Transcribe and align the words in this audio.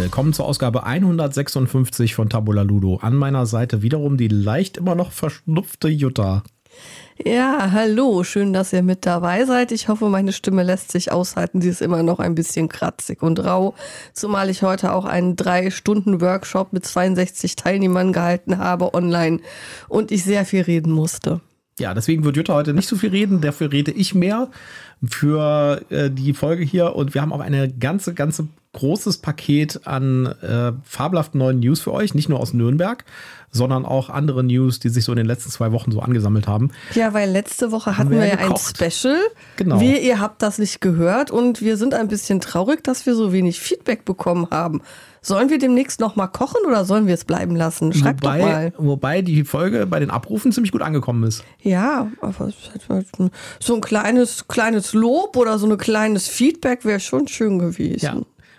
willkommen 0.00 0.32
zur 0.32 0.46
Ausgabe 0.46 0.84
156 0.84 2.14
von 2.14 2.28
Tabula 2.28 2.62
Ludo. 2.62 2.98
An 3.00 3.16
meiner 3.16 3.46
Seite 3.46 3.82
wiederum 3.82 4.16
die 4.16 4.28
leicht 4.28 4.76
immer 4.76 4.94
noch 4.94 5.10
verschnupfte 5.10 5.88
Jutta. 5.88 6.42
Ja, 7.24 7.70
hallo, 7.72 8.22
schön, 8.22 8.52
dass 8.52 8.72
ihr 8.72 8.82
mit 8.82 9.06
dabei 9.06 9.44
seid. 9.46 9.72
Ich 9.72 9.88
hoffe, 9.88 10.08
meine 10.08 10.32
Stimme 10.32 10.62
lässt 10.62 10.92
sich 10.92 11.12
aushalten. 11.12 11.62
Sie 11.62 11.70
ist 11.70 11.80
immer 11.80 12.02
noch 12.02 12.18
ein 12.18 12.34
bisschen 12.34 12.68
kratzig 12.68 13.22
und 13.22 13.42
rau, 13.42 13.74
zumal 14.12 14.50
ich 14.50 14.62
heute 14.62 14.92
auch 14.92 15.06
einen 15.06 15.34
Drei-Stunden-Workshop 15.34 16.72
mit 16.72 16.84
62 16.84 17.56
Teilnehmern 17.56 18.12
gehalten 18.12 18.58
habe 18.58 18.92
online 18.92 19.40
und 19.88 20.10
ich 20.12 20.24
sehr 20.24 20.44
viel 20.44 20.62
reden 20.62 20.92
musste. 20.92 21.40
Ja, 21.78 21.92
deswegen 21.92 22.24
wird 22.24 22.36
Jutta 22.36 22.54
heute 22.54 22.72
nicht 22.72 22.88
so 22.88 22.96
viel 22.96 23.10
reden, 23.10 23.42
dafür 23.42 23.70
rede 23.70 23.90
ich 23.90 24.14
mehr 24.14 24.48
für 25.04 25.82
äh, 25.90 26.10
die 26.10 26.32
Folge 26.32 26.64
hier 26.64 26.96
und 26.96 27.12
wir 27.12 27.20
haben 27.20 27.34
auch 27.34 27.40
eine 27.40 27.70
ganze, 27.70 28.14
ganze 28.14 28.48
großes 28.72 29.18
Paket 29.18 29.86
an 29.86 30.26
äh, 30.26 30.72
fabelhaften 30.84 31.38
neuen 31.38 31.60
News 31.60 31.80
für 31.80 31.92
euch, 31.92 32.14
nicht 32.14 32.28
nur 32.28 32.40
aus 32.40 32.54
Nürnberg, 32.54 33.04
sondern 33.50 33.84
auch 33.84 34.10
andere 34.10 34.44
News, 34.44 34.78
die 34.78 34.90
sich 34.90 35.04
so 35.04 35.12
in 35.12 35.16
den 35.16 35.26
letzten 35.26 35.50
zwei 35.50 35.72
Wochen 35.72 35.92
so 35.92 36.00
angesammelt 36.00 36.46
haben. 36.46 36.70
Ja, 36.94 37.12
weil 37.12 37.30
letzte 37.30 37.72
Woche 37.72 37.96
hatten 37.96 38.10
wir, 38.10 38.20
wir 38.20 38.26
ja 38.26 38.38
ein 38.38 38.54
Special. 38.56 39.18
Genau. 39.56 39.80
Wir, 39.80 40.00
ihr 40.02 40.20
habt 40.20 40.42
das 40.42 40.58
nicht 40.58 40.80
gehört 40.80 41.30
und 41.30 41.62
wir 41.62 41.76
sind 41.76 41.94
ein 41.94 42.08
bisschen 42.08 42.40
traurig, 42.40 42.84
dass 42.84 43.06
wir 43.06 43.14
so 43.14 43.32
wenig 43.32 43.60
Feedback 43.60 44.04
bekommen 44.04 44.48
haben. 44.50 44.82
Sollen 45.26 45.50
wir 45.50 45.58
demnächst 45.58 45.98
noch 45.98 46.14
mal 46.14 46.28
kochen 46.28 46.60
oder 46.68 46.84
sollen 46.84 47.08
wir 47.08 47.14
es 47.14 47.24
bleiben 47.24 47.56
lassen? 47.56 47.92
Schreibt 47.92 48.22
wobei, 48.22 48.38
doch 48.38 48.46
mal. 48.46 48.72
Wobei 48.78 49.22
die 49.22 49.42
Folge 49.42 49.84
bei 49.84 49.98
den 49.98 50.08
Abrufen 50.08 50.52
ziemlich 50.52 50.70
gut 50.70 50.82
angekommen 50.82 51.24
ist. 51.24 51.42
Ja, 51.62 52.06
aber 52.20 52.52
so 53.58 53.74
ein 53.74 53.80
kleines, 53.80 54.46
kleines 54.46 54.92
Lob 54.92 55.36
oder 55.36 55.58
so 55.58 55.68
ein 55.68 55.76
kleines 55.78 56.28
Feedback 56.28 56.84
wäre 56.84 57.00
schon 57.00 57.26
schön 57.26 57.58
gewesen. 57.58 58.04
Ja. 58.04 58.16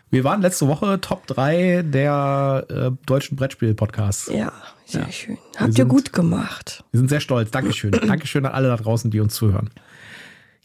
Wir 0.09 0.25
waren 0.25 0.41
letzte 0.41 0.67
Woche 0.67 0.99
Top 0.99 1.25
3 1.27 1.83
der 1.83 2.65
äh, 2.69 2.91
deutschen 3.05 3.37
Brettspiel-Podcasts. 3.37 4.29
Ja, 4.33 4.51
sehr 4.85 5.03
ja. 5.03 5.11
schön. 5.13 5.37
Habt 5.55 5.71
sind, 5.71 5.77
ihr 5.77 5.85
gut 5.85 6.11
gemacht. 6.11 6.83
Wir 6.91 6.97
sind 6.97 7.09
sehr 7.09 7.21
stolz. 7.21 7.49
Dankeschön. 7.49 7.91
Dankeschön 8.07 8.45
an 8.45 8.51
alle 8.51 8.67
da 8.67 8.75
draußen, 8.75 9.09
die 9.09 9.21
uns 9.21 9.35
zuhören. 9.35 9.69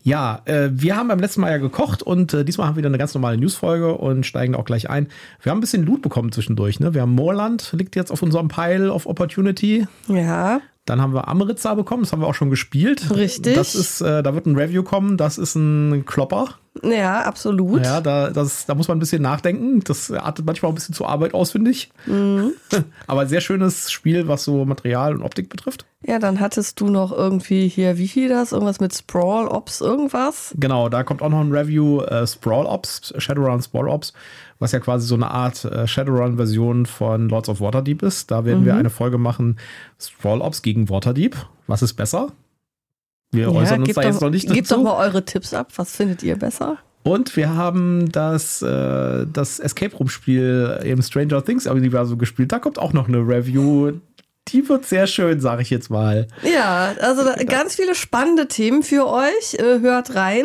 Ja, 0.02 0.42
äh, 0.46 0.70
wir 0.72 0.96
haben 0.96 1.08
beim 1.08 1.20
letzten 1.20 1.40
Mal 1.40 1.50
ja 1.50 1.58
gekocht 1.58 2.02
und 2.02 2.34
äh, 2.34 2.44
diesmal 2.44 2.66
haben 2.66 2.74
wir 2.74 2.78
wieder 2.78 2.88
eine 2.88 2.98
ganz 2.98 3.14
normale 3.14 3.38
Newsfolge 3.38 3.94
und 3.94 4.26
steigen 4.26 4.54
auch 4.54 4.64
gleich 4.64 4.90
ein. 4.90 5.08
Wir 5.40 5.50
haben 5.50 5.58
ein 5.58 5.60
bisschen 5.60 5.84
Loot 5.84 6.02
bekommen 6.02 6.32
zwischendurch. 6.32 6.80
Ne? 6.80 6.92
Wir 6.94 7.02
haben 7.02 7.14
Moorland, 7.14 7.72
liegt 7.76 7.94
jetzt 7.94 8.10
auf 8.10 8.22
unserem 8.22 8.48
Pile 8.48 8.92
of 8.92 9.06
Opportunity. 9.06 9.86
Ja. 10.08 10.60
Dann 10.84 11.00
haben 11.00 11.14
wir 11.14 11.28
Amritza 11.28 11.74
bekommen, 11.74 12.02
das 12.02 12.12
haben 12.12 12.20
wir 12.20 12.26
auch 12.26 12.34
schon 12.34 12.50
gespielt. 12.50 13.14
Richtig. 13.14 13.54
Das 13.54 13.74
ist, 13.74 14.00
äh, 14.00 14.22
da 14.22 14.34
wird 14.34 14.46
ein 14.46 14.56
Review 14.56 14.82
kommen, 14.82 15.16
das 15.16 15.38
ist 15.38 15.54
ein 15.54 16.04
Klopper. 16.06 16.58
Ja, 16.82 17.20
absolut. 17.20 17.84
Ja, 17.84 18.00
da, 18.00 18.30
das, 18.30 18.64
da 18.64 18.74
muss 18.74 18.88
man 18.88 18.96
ein 18.96 19.00
bisschen 19.00 19.22
nachdenken. 19.22 19.80
Das 19.84 20.10
artet 20.10 20.46
manchmal 20.46 20.68
auch 20.68 20.72
ein 20.72 20.76
bisschen 20.76 20.94
zur 20.94 21.08
Arbeit 21.08 21.34
aus, 21.34 21.52
finde 21.52 21.70
ich. 21.70 21.90
Mhm. 22.06 22.54
Aber 23.06 23.26
sehr 23.26 23.42
schönes 23.42 23.92
Spiel, 23.92 24.26
was 24.26 24.44
so 24.44 24.64
Material 24.64 25.14
und 25.14 25.22
Optik 25.22 25.50
betrifft. 25.50 25.84
Ja, 26.04 26.18
dann 26.18 26.40
hattest 26.40 26.80
du 26.80 26.88
noch 26.88 27.12
irgendwie 27.12 27.68
hier, 27.68 27.98
wie 27.98 28.08
viel 28.08 28.28
das? 28.28 28.52
Irgendwas 28.52 28.80
mit 28.80 28.94
Sprawl 28.94 29.46
Ops, 29.46 29.80
irgendwas? 29.80 30.54
Genau, 30.58 30.88
da 30.88 31.04
kommt 31.04 31.22
auch 31.22 31.28
noch 31.28 31.40
ein 31.40 31.52
Review, 31.52 32.00
äh, 32.00 32.26
Sprawl 32.26 32.66
Ops, 32.66 33.12
Shadowrun 33.18 33.62
Sprawl 33.62 33.88
Ops, 33.88 34.12
was 34.62 34.72
ja 34.72 34.78
quasi 34.78 35.06
so 35.06 35.16
eine 35.16 35.30
Art 35.30 35.64
äh, 35.64 35.86
Shadowrun-Version 35.86 36.86
von 36.86 37.28
Lords 37.28 37.48
of 37.48 37.60
Waterdeep 37.60 38.02
ist. 38.02 38.30
Da 38.30 38.44
werden 38.44 38.60
mhm. 38.60 38.66
wir 38.66 38.76
eine 38.76 38.90
Folge 38.90 39.18
machen, 39.18 39.58
Sprawl 40.00 40.40
Ops 40.40 40.62
gegen 40.62 40.88
Waterdeep. 40.88 41.36
Was 41.66 41.82
ist 41.82 41.94
besser? 41.94 42.32
Wir 43.32 43.44
ja, 43.44 43.48
äußern 43.48 43.80
uns 43.80 43.94
da 43.94 44.02
doch, 44.02 44.08
jetzt 44.08 44.20
noch 44.20 44.30
nicht 44.30 44.44
dazu. 44.44 44.54
Gebt 44.54 44.70
doch 44.70 44.82
mal 44.82 44.96
eure 45.04 45.24
Tipps 45.24 45.52
ab. 45.52 45.72
Was 45.76 45.96
findet 45.96 46.22
ihr 46.22 46.36
besser? 46.36 46.78
Und 47.02 47.36
wir 47.36 47.54
haben 47.54 48.12
das, 48.12 48.62
äh, 48.62 49.26
das 49.30 49.58
Escape 49.58 49.96
Room-Spiel 49.96 50.80
im 50.84 51.02
Stranger 51.02 51.44
Things-Universum 51.44 52.18
gespielt. 52.18 52.52
Da 52.52 52.60
kommt 52.60 52.78
auch 52.78 52.92
noch 52.92 53.08
eine 53.08 53.18
Review 53.18 53.94
die 54.52 54.68
wird 54.68 54.86
sehr 54.86 55.06
schön, 55.06 55.40
sage 55.40 55.62
ich 55.62 55.70
jetzt 55.70 55.90
mal. 55.90 56.28
Ja, 56.42 56.94
also 57.00 57.22
ganz 57.46 57.76
viele 57.76 57.94
spannende 57.94 58.48
Themen 58.48 58.82
für 58.82 59.06
euch. 59.06 59.54
Äh, 59.54 59.80
hört 59.80 60.14
rein. 60.14 60.44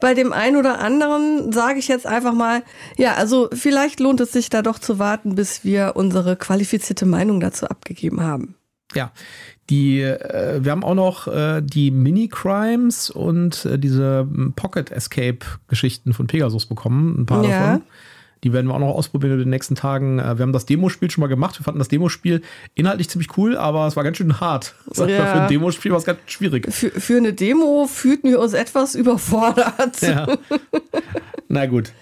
Bei 0.00 0.14
dem 0.14 0.32
einen 0.32 0.56
oder 0.56 0.78
anderen 0.78 1.52
sage 1.52 1.78
ich 1.78 1.88
jetzt 1.88 2.06
einfach 2.06 2.34
mal, 2.34 2.62
ja, 2.96 3.14
also 3.14 3.48
vielleicht 3.52 4.00
lohnt 4.00 4.20
es 4.20 4.32
sich 4.32 4.50
da 4.50 4.62
doch 4.62 4.78
zu 4.78 4.98
warten, 4.98 5.34
bis 5.34 5.64
wir 5.64 5.92
unsere 5.96 6.36
qualifizierte 6.36 7.06
Meinung 7.06 7.40
dazu 7.40 7.66
abgegeben 7.66 8.22
haben. 8.22 8.56
Ja, 8.94 9.12
die, 9.68 10.00
äh, 10.00 10.62
wir 10.62 10.70
haben 10.70 10.84
auch 10.84 10.94
noch 10.94 11.26
äh, 11.26 11.60
die 11.60 11.90
Mini-Crimes 11.90 13.10
und 13.10 13.64
äh, 13.64 13.78
diese 13.78 14.28
Pocket 14.54 14.90
Escape-Geschichten 14.90 16.12
von 16.12 16.28
Pegasus 16.28 16.66
bekommen. 16.66 17.22
Ein 17.22 17.26
paar 17.26 17.44
ja. 17.44 17.50
davon. 17.50 17.82
Die 18.44 18.52
werden 18.52 18.66
wir 18.66 18.74
auch 18.74 18.78
noch 18.78 18.94
ausprobieren 18.94 19.32
in 19.32 19.38
den 19.40 19.50
nächsten 19.50 19.74
Tagen. 19.74 20.18
Äh, 20.18 20.38
wir 20.38 20.42
haben 20.42 20.52
das 20.52 20.66
Demospiel 20.66 21.10
schon 21.10 21.22
mal 21.22 21.28
gemacht. 21.28 21.58
Wir 21.58 21.64
fanden 21.64 21.78
das 21.78 21.88
Demospiel 21.88 22.42
inhaltlich 22.74 23.08
ziemlich 23.08 23.36
cool, 23.36 23.56
aber 23.56 23.86
es 23.86 23.96
war 23.96 24.04
ganz 24.04 24.16
schön 24.18 24.40
hart. 24.40 24.74
Ja. 24.96 25.26
Für 25.26 25.42
ein 25.42 25.48
Demospiel 25.48 25.92
war 25.92 25.98
es 25.98 26.04
ganz 26.04 26.18
schwierig. 26.26 26.72
Für, 26.72 26.90
für 26.90 27.16
eine 27.16 27.32
Demo 27.32 27.86
fühlten 27.86 28.30
wir 28.30 28.40
uns 28.40 28.54
etwas 28.54 28.94
überfordert. 28.94 30.00
Ja. 30.00 30.26
Na 31.48 31.66
gut. 31.66 31.92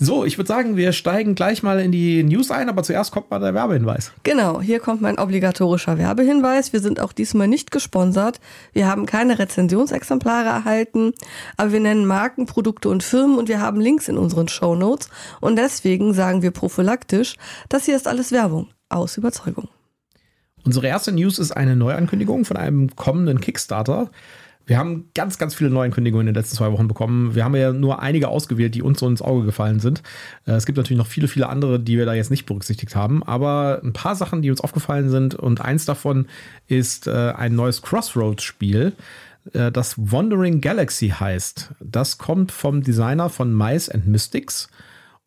So, 0.00 0.24
ich 0.24 0.38
würde 0.38 0.46
sagen, 0.46 0.76
wir 0.76 0.92
steigen 0.92 1.34
gleich 1.34 1.64
mal 1.64 1.80
in 1.80 1.90
die 1.90 2.22
News 2.22 2.52
ein, 2.52 2.68
aber 2.68 2.84
zuerst 2.84 3.10
kommt 3.10 3.32
mal 3.32 3.40
der 3.40 3.52
Werbehinweis. 3.52 4.12
Genau, 4.22 4.60
hier 4.60 4.78
kommt 4.78 5.00
mein 5.00 5.18
obligatorischer 5.18 5.98
Werbehinweis. 5.98 6.72
Wir 6.72 6.78
sind 6.78 7.00
auch 7.00 7.12
diesmal 7.12 7.48
nicht 7.48 7.72
gesponsert. 7.72 8.38
Wir 8.72 8.86
haben 8.86 9.06
keine 9.06 9.40
Rezensionsexemplare 9.40 10.48
erhalten, 10.48 11.14
aber 11.56 11.72
wir 11.72 11.80
nennen 11.80 12.06
Marken, 12.06 12.46
Produkte 12.46 12.88
und 12.88 13.02
Firmen 13.02 13.38
und 13.38 13.48
wir 13.48 13.60
haben 13.60 13.80
Links 13.80 14.08
in 14.08 14.18
unseren 14.18 14.46
Show 14.46 14.76
Notes. 14.76 15.10
Und 15.40 15.56
deswegen 15.56 16.14
sagen 16.14 16.42
wir 16.42 16.52
prophylaktisch, 16.52 17.34
das 17.68 17.86
hier 17.86 17.96
ist 17.96 18.06
alles 18.06 18.30
Werbung 18.30 18.68
aus 18.88 19.16
Überzeugung. 19.16 19.68
Unsere 20.64 20.86
erste 20.86 21.10
News 21.10 21.40
ist 21.40 21.50
eine 21.50 21.74
Neuankündigung 21.74 22.44
von 22.44 22.56
einem 22.56 22.94
kommenden 22.94 23.40
Kickstarter. 23.40 24.12
Wir 24.68 24.76
haben 24.76 25.08
ganz, 25.14 25.38
ganz 25.38 25.54
viele 25.54 25.70
Neuankündigungen 25.70 26.28
in 26.28 26.34
den 26.34 26.38
letzten 26.38 26.56
zwei 26.56 26.70
Wochen 26.70 26.88
bekommen. 26.88 27.34
Wir 27.34 27.42
haben 27.42 27.56
ja 27.56 27.72
nur 27.72 28.02
einige 28.02 28.28
ausgewählt, 28.28 28.74
die 28.74 28.82
uns 28.82 29.00
so 29.00 29.08
ins 29.08 29.22
Auge 29.22 29.46
gefallen 29.46 29.80
sind. 29.80 30.02
Äh, 30.46 30.52
es 30.52 30.66
gibt 30.66 30.76
natürlich 30.76 30.98
noch 30.98 31.06
viele, 31.06 31.26
viele 31.26 31.48
andere, 31.48 31.80
die 31.80 31.96
wir 31.96 32.04
da 32.04 32.12
jetzt 32.12 32.30
nicht 32.30 32.44
berücksichtigt 32.44 32.94
haben. 32.94 33.22
Aber 33.22 33.80
ein 33.82 33.94
paar 33.94 34.14
Sachen, 34.14 34.42
die 34.42 34.50
uns 34.50 34.60
aufgefallen 34.60 35.08
sind. 35.08 35.34
Und 35.34 35.62
eins 35.62 35.86
davon 35.86 36.26
ist 36.66 37.06
äh, 37.06 37.32
ein 37.34 37.54
neues 37.54 37.80
Crossroads-Spiel, 37.80 38.92
äh, 39.54 39.72
das 39.72 39.94
Wandering 39.96 40.60
Galaxy 40.60 41.14
heißt. 41.18 41.70
Das 41.80 42.18
kommt 42.18 42.52
vom 42.52 42.82
Designer 42.82 43.30
von 43.30 43.56
Mice 43.56 43.88
and 43.88 44.06
Mystics 44.06 44.68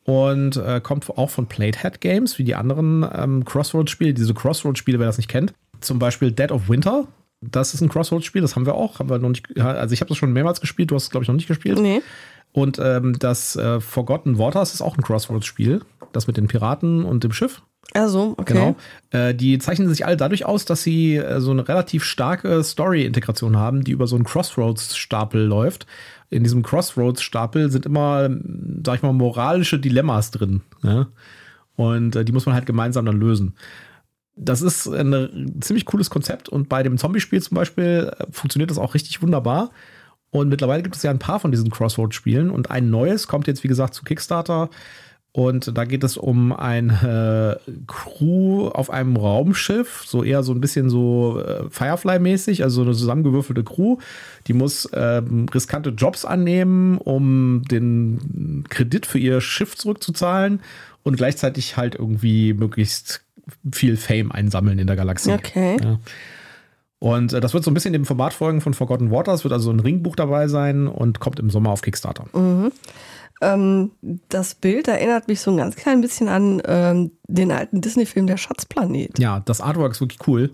und 0.03 0.59
kommt 0.81 1.09
auch 1.11 1.29
von 1.29 1.45
Platehead 1.47 2.01
Games, 2.01 2.39
wie 2.39 2.43
die 2.43 2.55
anderen 2.55 3.05
ähm, 3.13 3.45
Crossroads-Spiele. 3.45 4.15
Diese 4.15 4.33
Crossroads-Spiele, 4.33 4.97
wer 4.97 5.05
das 5.05 5.17
nicht 5.17 5.29
kennt. 5.29 5.53
Zum 5.79 5.99
Beispiel 5.99 6.31
Dead 6.31 6.51
of 6.51 6.69
Winter 6.69 7.07
das 7.41 7.73
ist 7.73 7.81
ein 7.81 7.89
Crossroads-Spiel, 7.89 8.41
das 8.41 8.55
haben 8.55 8.65
wir 8.65 8.75
auch. 8.75 8.99
Haben 8.99 9.09
wir 9.09 9.17
noch 9.17 9.29
nicht, 9.29 9.59
also 9.59 9.93
ich 9.93 10.01
habe 10.01 10.09
das 10.09 10.17
schon 10.17 10.31
mehrmals 10.31 10.61
gespielt, 10.61 10.91
du 10.91 10.95
hast 10.95 11.03
es, 11.03 11.09
glaube 11.09 11.23
ich, 11.23 11.27
noch 11.27 11.35
nicht 11.35 11.47
gespielt. 11.47 11.79
Nee. 11.79 12.01
Und 12.53 12.79
ähm, 12.79 13.17
das 13.17 13.55
äh, 13.55 13.79
Forgotten 13.79 14.37
Waters 14.37 14.73
ist 14.73 14.81
auch 14.81 14.97
ein 14.97 15.03
Crossroads-Spiel. 15.03 15.81
Das 16.11 16.27
mit 16.27 16.37
den 16.37 16.47
Piraten 16.47 17.03
und 17.03 17.23
dem 17.23 17.31
Schiff. 17.31 17.61
Also, 17.93 18.35
okay. 18.37 18.53
Genau. 18.53 18.75
Äh, 19.09 19.33
die 19.33 19.57
zeichnen 19.57 19.89
sich 19.89 20.05
alle 20.05 20.17
dadurch 20.17 20.45
aus, 20.45 20.65
dass 20.65 20.83
sie 20.83 21.15
äh, 21.15 21.39
so 21.41 21.51
eine 21.51 21.67
relativ 21.67 22.03
starke 22.03 22.63
Story-Integration 22.63 23.57
haben, 23.57 23.83
die 23.83 23.91
über 23.91 24.07
so 24.07 24.15
einen 24.15 24.25
Crossroads-Stapel 24.25 25.41
läuft. 25.41 25.87
In 26.29 26.43
diesem 26.43 26.63
Crossroads-Stapel 26.63 27.71
sind 27.71 27.85
immer, 27.85 28.29
sag 28.85 28.97
ich 28.97 29.01
mal, 29.01 29.13
moralische 29.13 29.79
Dilemmas 29.79 30.31
drin. 30.31 30.61
Ja? 30.83 31.07
Und 31.75 32.15
äh, 32.15 32.23
die 32.23 32.31
muss 32.31 32.45
man 32.45 32.55
halt 32.55 32.65
gemeinsam 32.65 33.05
dann 33.05 33.19
lösen 33.19 33.55
das 34.43 34.61
ist 34.61 34.87
ein 34.87 35.55
ziemlich 35.61 35.85
cooles 35.85 36.09
Konzept 36.09 36.49
und 36.49 36.67
bei 36.67 36.81
dem 36.81 36.97
Zombie-Spiel 36.97 37.41
zum 37.41 37.55
Beispiel 37.55 38.11
äh, 38.17 38.25
funktioniert 38.31 38.71
das 38.71 38.79
auch 38.79 38.93
richtig 38.95 39.21
wunderbar. 39.21 39.71
Und 40.31 40.49
mittlerweile 40.49 40.81
gibt 40.81 40.95
es 40.95 41.03
ja 41.03 41.11
ein 41.11 41.19
paar 41.19 41.39
von 41.39 41.51
diesen 41.51 41.69
Crossroads-Spielen 41.69 42.49
und 42.49 42.71
ein 42.71 42.89
neues 42.89 43.27
kommt 43.27 43.47
jetzt, 43.47 43.63
wie 43.63 43.67
gesagt, 43.67 43.93
zu 43.93 44.03
Kickstarter. 44.03 44.69
Und 45.33 45.77
da 45.77 45.85
geht 45.85 46.03
es 46.03 46.17
um 46.17 46.51
eine 46.51 47.59
äh, 47.67 47.71
Crew 47.87 48.67
auf 48.67 48.89
einem 48.89 49.15
Raumschiff, 49.15 50.03
so 50.05 50.23
eher 50.23 50.43
so 50.43 50.53
ein 50.53 50.59
bisschen 50.59 50.89
so 50.89 51.41
äh, 51.41 51.69
Firefly-mäßig, 51.69 52.63
also 52.63 52.77
so 52.77 52.81
eine 52.81 52.97
zusammengewürfelte 52.97 53.63
Crew. 53.63 53.97
Die 54.47 54.53
muss 54.53 54.89
ähm, 54.93 55.45
riskante 55.53 55.91
Jobs 55.91 56.25
annehmen, 56.25 56.97
um 56.97 57.61
den 57.69 58.65
Kredit 58.69 59.05
für 59.05 59.19
ihr 59.19 59.39
Schiff 59.39 59.77
zurückzuzahlen 59.77 60.61
und 61.03 61.15
gleichzeitig 61.15 61.77
halt 61.77 61.95
irgendwie 61.95 62.53
möglichst 62.53 63.23
viel 63.71 63.97
Fame 63.97 64.31
einsammeln 64.31 64.79
in 64.79 64.87
der 64.87 64.95
Galaxie. 64.95 65.31
Okay. 65.31 65.77
Ja. 65.81 65.99
Und 66.99 67.33
äh, 67.33 67.41
das 67.41 67.53
wird 67.53 67.63
so 67.63 67.71
ein 67.71 67.73
bisschen 67.73 67.93
dem 67.93 68.05
Format 68.05 68.33
folgen 68.33 68.61
von 68.61 68.73
Forgotten 68.73 69.09
Waters, 69.09 69.43
wird 69.43 69.53
also 69.53 69.71
ein 69.71 69.79
Ringbuch 69.79 70.15
dabei 70.15 70.47
sein 70.47 70.87
und 70.87 71.19
kommt 71.19 71.39
im 71.39 71.49
Sommer 71.49 71.71
auf 71.71 71.81
Kickstarter. 71.81 72.25
Mhm. 72.37 72.71
Ähm, 73.41 73.91
das 74.29 74.53
Bild 74.53 74.87
erinnert 74.87 75.27
mich 75.27 75.41
so 75.41 75.49
ein 75.49 75.57
ganz 75.57 75.75
klein 75.75 76.01
bisschen 76.01 76.27
an 76.27 76.61
ähm, 76.65 77.11
den 77.27 77.51
alten 77.51 77.81
Disney-Film 77.81 78.27
Der 78.27 78.37
Schatzplanet. 78.37 79.17
Ja, 79.17 79.39
das 79.39 79.61
Artwork 79.61 79.93
ist 79.93 80.01
wirklich 80.01 80.27
cool. 80.27 80.53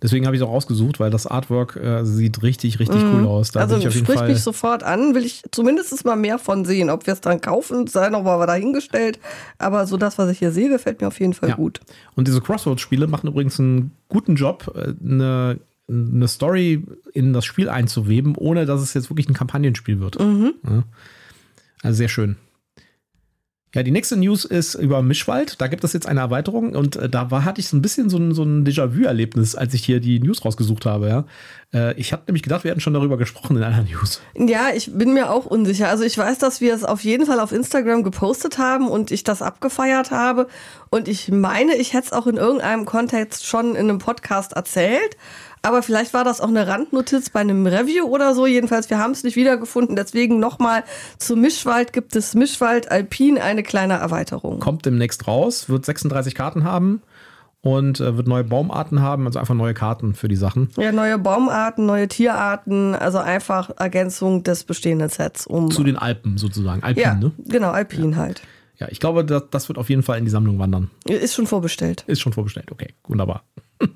Deswegen 0.00 0.26
habe 0.26 0.36
ich 0.36 0.42
es 0.42 0.46
auch 0.46 0.52
rausgesucht, 0.52 1.00
weil 1.00 1.10
das 1.10 1.26
Artwork 1.26 1.76
äh, 1.76 2.04
sieht 2.04 2.42
richtig, 2.42 2.78
richtig 2.78 3.02
cool 3.02 3.26
aus. 3.26 3.50
Da 3.50 3.60
also 3.60 3.80
spricht 3.90 4.26
mich 4.26 4.42
sofort 4.42 4.82
an, 4.82 5.14
will 5.14 5.24
ich 5.24 5.42
zumindest 5.50 6.04
mal 6.04 6.16
mehr 6.16 6.38
von 6.38 6.64
sehen. 6.64 6.88
Ob 6.88 7.06
wir 7.06 7.14
es 7.14 7.20
dann 7.20 7.40
kaufen, 7.40 7.86
sei 7.86 8.08
noch 8.10 8.22
mal 8.22 8.46
dahingestellt. 8.46 9.18
Aber 9.58 9.86
so 9.86 9.96
das, 9.96 10.16
was 10.18 10.30
ich 10.30 10.38
hier 10.38 10.52
sehe, 10.52 10.68
gefällt 10.68 11.00
mir 11.00 11.08
auf 11.08 11.18
jeden 11.18 11.34
Fall 11.34 11.48
ja. 11.48 11.56
gut. 11.56 11.80
Und 12.14 12.28
diese 12.28 12.40
Crossroads-Spiele 12.40 13.08
machen 13.08 13.28
übrigens 13.28 13.58
einen 13.58 13.92
guten 14.08 14.36
Job, 14.36 14.72
äh, 14.74 14.94
eine, 15.04 15.58
eine 15.88 16.28
Story 16.28 16.84
in 17.12 17.32
das 17.32 17.44
Spiel 17.44 17.68
einzuweben, 17.68 18.36
ohne 18.36 18.66
dass 18.66 18.80
es 18.80 18.94
jetzt 18.94 19.10
wirklich 19.10 19.28
ein 19.28 19.34
Kampagnenspiel 19.34 19.98
wird. 19.98 20.20
Mhm. 20.20 20.54
Ja. 20.64 20.84
Also 21.82 21.96
sehr 21.96 22.08
schön. 22.08 22.36
Ja, 23.74 23.82
die 23.82 23.90
nächste 23.90 24.16
News 24.16 24.46
ist 24.46 24.74
über 24.74 25.02
Mischwald. 25.02 25.60
Da 25.60 25.66
gibt 25.66 25.84
es 25.84 25.92
jetzt 25.92 26.06
eine 26.06 26.20
Erweiterung 26.20 26.74
und 26.74 26.96
äh, 26.96 27.08
da 27.08 27.30
war, 27.30 27.44
hatte 27.44 27.60
ich 27.60 27.68
so 27.68 27.76
ein 27.76 27.82
bisschen 27.82 28.08
so 28.08 28.16
ein, 28.16 28.32
so 28.32 28.42
ein 28.42 28.64
Déjà-vu-Erlebnis, 28.64 29.54
als 29.54 29.74
ich 29.74 29.84
hier 29.84 30.00
die 30.00 30.20
News 30.20 30.42
rausgesucht 30.42 30.86
habe. 30.86 31.08
Ja. 31.08 31.24
Äh, 31.74 31.94
ich 32.00 32.14
hatte 32.14 32.24
nämlich 32.28 32.42
gedacht, 32.42 32.64
wir 32.64 32.70
hätten 32.70 32.80
schon 32.80 32.94
darüber 32.94 33.18
gesprochen 33.18 33.58
in 33.58 33.62
einer 33.62 33.82
News. 33.90 34.22
Ja, 34.34 34.68
ich 34.74 34.90
bin 34.94 35.12
mir 35.12 35.30
auch 35.30 35.44
unsicher. 35.44 35.88
Also 35.88 36.04
ich 36.04 36.16
weiß, 36.16 36.38
dass 36.38 36.62
wir 36.62 36.74
es 36.74 36.82
auf 36.82 37.04
jeden 37.04 37.26
Fall 37.26 37.40
auf 37.40 37.52
Instagram 37.52 38.04
gepostet 38.04 38.56
haben 38.56 38.88
und 38.88 39.10
ich 39.10 39.22
das 39.22 39.42
abgefeiert 39.42 40.12
habe. 40.12 40.48
Und 40.88 41.06
ich 41.06 41.28
meine, 41.30 41.76
ich 41.76 41.92
hätte 41.92 42.06
es 42.06 42.12
auch 42.12 42.26
in 42.26 42.38
irgendeinem 42.38 42.86
Kontext 42.86 43.46
schon 43.46 43.72
in 43.72 43.90
einem 43.90 43.98
Podcast 43.98 44.54
erzählt. 44.54 45.16
Aber 45.62 45.82
vielleicht 45.82 46.14
war 46.14 46.24
das 46.24 46.40
auch 46.40 46.48
eine 46.48 46.66
Randnotiz 46.66 47.30
bei 47.30 47.40
einem 47.40 47.66
Review 47.66 48.04
oder 48.06 48.34
so. 48.34 48.46
Jedenfalls, 48.46 48.90
wir 48.90 48.98
haben 48.98 49.12
es 49.12 49.24
nicht 49.24 49.36
wiedergefunden. 49.36 49.96
Deswegen 49.96 50.38
nochmal 50.38 50.84
zu 51.18 51.36
Mischwald 51.36 51.92
gibt 51.92 52.16
es 52.16 52.34
Mischwald 52.34 52.90
Alpin 52.90 53.38
eine 53.38 53.62
kleine 53.62 53.94
Erweiterung. 53.94 54.60
Kommt 54.60 54.86
demnächst 54.86 55.26
raus, 55.26 55.68
wird 55.68 55.84
36 55.84 56.34
Karten 56.34 56.64
haben 56.64 57.02
und 57.60 58.00
äh, 58.00 58.16
wird 58.16 58.28
neue 58.28 58.44
Baumarten 58.44 59.02
haben, 59.02 59.26
also 59.26 59.38
einfach 59.38 59.54
neue 59.54 59.74
Karten 59.74 60.14
für 60.14 60.28
die 60.28 60.36
Sachen. 60.36 60.70
Ja, 60.76 60.92
neue 60.92 61.18
Baumarten, 61.18 61.86
neue 61.86 62.08
Tierarten, 62.08 62.94
also 62.94 63.18
einfach 63.18 63.70
Ergänzung 63.78 64.42
des 64.44 64.64
bestehenden 64.64 65.08
Sets. 65.08 65.46
Um 65.46 65.70
Zu 65.70 65.84
den 65.84 65.96
Alpen 65.96 66.38
sozusagen. 66.38 66.82
Alpin, 66.82 67.02
ja, 67.02 67.14
ne? 67.14 67.32
Genau, 67.46 67.70
Alpin 67.70 68.12
ja. 68.12 68.16
halt. 68.16 68.42
Ja, 68.78 68.86
ich 68.90 69.00
glaube, 69.00 69.24
das, 69.24 69.44
das 69.50 69.68
wird 69.68 69.76
auf 69.76 69.90
jeden 69.90 70.04
Fall 70.04 70.18
in 70.18 70.24
die 70.24 70.30
Sammlung 70.30 70.58
wandern. 70.60 70.90
Ist 71.04 71.34
schon 71.34 71.48
vorbestellt. 71.48 72.04
Ist 72.06 72.20
schon 72.20 72.32
vorbestellt, 72.32 72.70
okay, 72.70 72.94
wunderbar. 73.06 73.42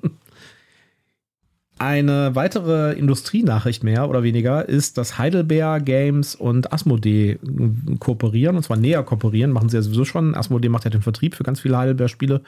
Eine 1.83 2.33
weitere 2.33 2.93
Industrienachricht 2.93 3.83
mehr 3.83 4.09
oder 4.09 4.23
weniger 4.23 4.69
ist, 4.69 4.97
dass 4.97 5.17
Heidelberg 5.17 5.85
Games 5.85 6.33
und 6.33 6.71
Asmodee 6.71 7.39
kooperieren, 7.99 8.55
und 8.55 8.63
zwar 8.63 8.77
näher 8.77 9.03
kooperieren, 9.03 9.51
machen 9.51 9.67
sie 9.67 9.75
ja 9.75 9.81
sowieso 9.81 10.05
schon. 10.05 10.33
Asmodee 10.33 10.69
macht 10.69 10.85
ja 10.85 10.89
den 10.89 11.01
Vertrieb 11.01 11.35
für 11.35 11.43
ganz 11.43 11.59
viele 11.59 11.77
Heidelberg-Spiele. 11.77 12.39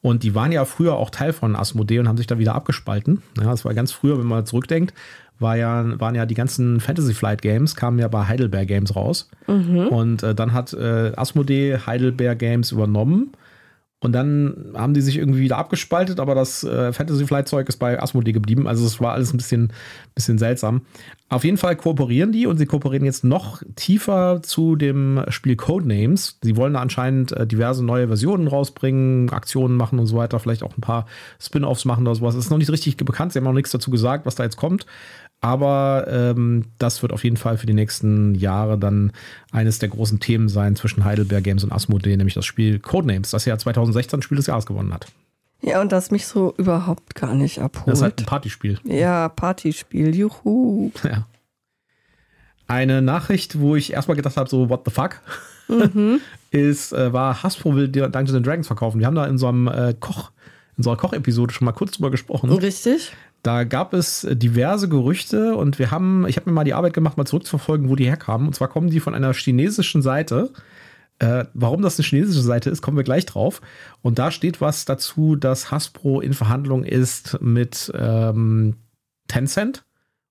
Und 0.00 0.22
die 0.22 0.34
waren 0.34 0.50
ja 0.50 0.64
früher 0.64 0.94
auch 0.94 1.10
Teil 1.10 1.34
von 1.34 1.56
Asmodee 1.56 1.98
und 1.98 2.08
haben 2.08 2.16
sich 2.16 2.26
da 2.26 2.38
wieder 2.38 2.54
abgespalten. 2.54 3.20
Ja, 3.36 3.50
das 3.50 3.66
war 3.66 3.74
ganz 3.74 3.92
früher, 3.92 4.18
wenn 4.18 4.26
man 4.26 4.46
zurückdenkt, 4.46 4.94
war 5.38 5.58
ja, 5.58 6.00
waren 6.00 6.14
ja 6.14 6.24
die 6.24 6.34
ganzen 6.34 6.80
Fantasy 6.80 7.12
Flight 7.12 7.42
Games, 7.42 7.76
kamen 7.76 7.98
ja 7.98 8.08
bei 8.08 8.28
Heidelberg 8.28 8.66
Games 8.66 8.96
raus. 8.96 9.28
Mhm. 9.46 9.88
Und 9.88 10.22
äh, 10.22 10.34
dann 10.34 10.54
hat 10.54 10.72
äh, 10.72 11.12
Asmodee 11.16 11.76
Heidelberg 11.84 12.38
Games 12.38 12.72
übernommen 12.72 13.32
und 14.02 14.12
dann 14.12 14.72
haben 14.74 14.94
die 14.94 15.02
sich 15.02 15.18
irgendwie 15.18 15.40
wieder 15.40 15.58
abgespaltet, 15.58 16.20
aber 16.20 16.34
das 16.34 16.64
äh, 16.64 16.90
Fantasy 16.92 17.26
Flight 17.26 17.48
Zeug 17.48 17.68
ist 17.68 17.76
bei 17.76 18.00
Asmodee 18.02 18.32
geblieben. 18.32 18.66
Also 18.66 18.86
es 18.86 18.98
war 18.98 19.12
alles 19.12 19.34
ein 19.34 19.36
bisschen, 19.36 19.74
bisschen 20.14 20.38
seltsam. 20.38 20.82
Auf 21.28 21.44
jeden 21.44 21.58
Fall 21.58 21.76
kooperieren 21.76 22.32
die 22.32 22.46
und 22.46 22.56
sie 22.56 22.64
kooperieren 22.64 23.04
jetzt 23.04 23.24
noch 23.24 23.62
tiefer 23.76 24.40
zu 24.42 24.74
dem 24.74 25.22
Spiel 25.28 25.54
Codenames. 25.54 26.38
Sie 26.42 26.56
wollen 26.56 26.72
da 26.72 26.80
anscheinend 26.80 27.32
äh, 27.32 27.46
diverse 27.46 27.84
neue 27.84 28.06
Versionen 28.06 28.48
rausbringen, 28.48 29.28
Aktionen 29.30 29.76
machen 29.76 29.98
und 29.98 30.06
so 30.06 30.16
weiter, 30.16 30.38
vielleicht 30.38 30.62
auch 30.62 30.78
ein 30.78 30.80
paar 30.80 31.04
Spin-offs 31.38 31.84
machen 31.84 32.06
oder 32.06 32.14
sowas. 32.14 32.34
Das 32.34 32.46
ist 32.46 32.50
noch 32.50 32.58
nicht 32.58 32.70
richtig 32.70 32.96
bekannt. 32.96 33.34
Sie 33.34 33.38
haben 33.38 33.44
noch 33.44 33.52
nichts 33.52 33.70
dazu 33.70 33.90
gesagt, 33.90 34.24
was 34.24 34.34
da 34.34 34.44
jetzt 34.44 34.56
kommt. 34.56 34.86
Aber 35.40 36.06
ähm, 36.08 36.66
das 36.78 37.00
wird 37.00 37.12
auf 37.12 37.24
jeden 37.24 37.38
Fall 37.38 37.56
für 37.56 37.66
die 37.66 37.72
nächsten 37.72 38.34
Jahre 38.34 38.76
dann 38.78 39.12
eines 39.52 39.78
der 39.78 39.88
großen 39.88 40.20
Themen 40.20 40.48
sein 40.48 40.76
zwischen 40.76 41.04
Heidelberg 41.04 41.42
Games 41.42 41.64
und 41.64 41.72
Asmodee, 41.72 42.16
nämlich 42.16 42.34
das 42.34 42.44
Spiel 42.44 42.78
Codenames, 42.78 43.30
das 43.30 43.46
ja 43.46 43.56
2016 43.56 44.20
Spiel 44.20 44.36
des 44.36 44.46
Jahres 44.46 44.66
gewonnen 44.66 44.92
hat. 44.92 45.06
Ja, 45.62 45.80
und 45.80 45.92
das 45.92 46.10
mich 46.10 46.26
so 46.26 46.54
überhaupt 46.56 47.14
gar 47.14 47.34
nicht 47.34 47.60
abholt. 47.60 47.88
Das 47.88 47.98
ist 47.98 48.02
halt 48.02 48.20
ein 48.20 48.26
Partyspiel. 48.26 48.78
Ja, 48.84 49.28
Partyspiel, 49.28 50.14
juhu. 50.14 50.90
Ja. 51.04 51.26
Eine 52.66 53.02
Nachricht, 53.02 53.58
wo 53.58 53.74
ich 53.74 53.92
erstmal 53.94 54.16
gedacht 54.16 54.36
habe, 54.36 54.48
so, 54.48 54.68
what 54.68 54.82
the 54.84 54.92
fuck? 54.92 55.20
Mhm. 55.68 56.20
ist, 56.52 56.92
äh, 56.92 57.12
war 57.12 57.42
Hasbro 57.42 57.74
will 57.74 57.88
Dungeons 57.88 58.46
Dragons 58.46 58.66
verkaufen. 58.68 59.00
Wir 59.00 59.06
haben 59.06 59.16
da 59.16 59.26
in 59.26 59.38
so 59.38 59.48
einem 59.48 59.66
äh, 59.66 59.94
Koch, 59.98 60.30
in 60.76 60.84
so 60.84 60.90
einer 60.90 60.96
Kochepisode 60.96 61.52
schon 61.52 61.64
mal 61.64 61.72
kurz 61.72 61.92
drüber 61.92 62.12
gesprochen. 62.12 62.50
Richtig. 62.52 63.12
Da 63.42 63.64
gab 63.64 63.94
es 63.94 64.26
diverse 64.30 64.88
Gerüchte 64.88 65.54
und 65.56 65.78
wir 65.78 65.90
haben, 65.90 66.26
ich 66.28 66.36
habe 66.36 66.50
mir 66.50 66.54
mal 66.54 66.64
die 66.64 66.74
Arbeit 66.74 66.92
gemacht, 66.92 67.16
mal 67.16 67.24
zurückzuverfolgen, 67.24 67.88
wo 67.88 67.96
die 67.96 68.06
herkamen. 68.06 68.46
Und 68.46 68.54
zwar 68.54 68.68
kommen 68.68 68.90
die 68.90 69.00
von 69.00 69.14
einer 69.14 69.32
chinesischen 69.32 70.02
Seite. 70.02 70.50
Äh, 71.20 71.44
warum 71.54 71.80
das 71.80 71.98
eine 71.98 72.06
chinesische 72.06 72.42
Seite 72.42 72.68
ist, 72.68 72.82
kommen 72.82 72.98
wir 72.98 73.04
gleich 73.04 73.24
drauf. 73.24 73.62
Und 74.02 74.18
da 74.18 74.30
steht 74.30 74.60
was 74.60 74.84
dazu, 74.84 75.36
dass 75.36 75.70
Hasbro 75.70 76.20
in 76.20 76.34
Verhandlung 76.34 76.84
ist 76.84 77.40
mit 77.40 77.90
ähm, 77.94 78.76
Tencent. 79.28 79.84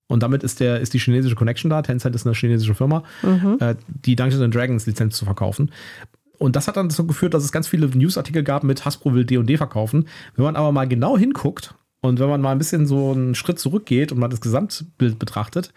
Und 0.06 0.22
damit 0.22 0.42
ist, 0.42 0.60
der, 0.60 0.80
ist 0.80 0.94
die 0.94 0.98
chinesische 0.98 1.36
Connection 1.36 1.70
da. 1.70 1.82
Tencent 1.82 2.14
ist 2.14 2.26
eine 2.26 2.34
chinesische 2.34 2.74
Firma, 2.74 3.04
mhm. 3.22 3.56
äh, 3.60 3.74
die 3.86 4.16
Dungeons 4.16 4.52
Dragons 4.52 4.86
Lizenz 4.86 5.16
zu 5.16 5.24
verkaufen. 5.24 5.72
Und 6.38 6.56
das 6.56 6.68
hat 6.68 6.76
dann 6.76 6.88
dazu 6.88 7.06
geführt, 7.06 7.34
dass 7.34 7.44
es 7.44 7.52
ganz 7.52 7.68
viele 7.68 7.86
Newsartikel 7.86 8.42
gab 8.42 8.64
mit 8.64 8.84
Hasbro 8.84 9.14
will 9.14 9.24
D&D 9.24 9.56
verkaufen. 9.56 10.08
Wenn 10.36 10.44
man 10.44 10.56
aber 10.56 10.72
mal 10.72 10.88
genau 10.88 11.18
hinguckt 11.18 11.74
und 12.00 12.18
wenn 12.18 12.28
man 12.28 12.40
mal 12.40 12.52
ein 12.52 12.58
bisschen 12.58 12.86
so 12.86 13.12
einen 13.12 13.34
Schritt 13.34 13.58
zurückgeht 13.58 14.12
und 14.12 14.18
mal 14.18 14.28
das 14.28 14.40
Gesamtbild 14.40 15.18
betrachtet, 15.18 15.72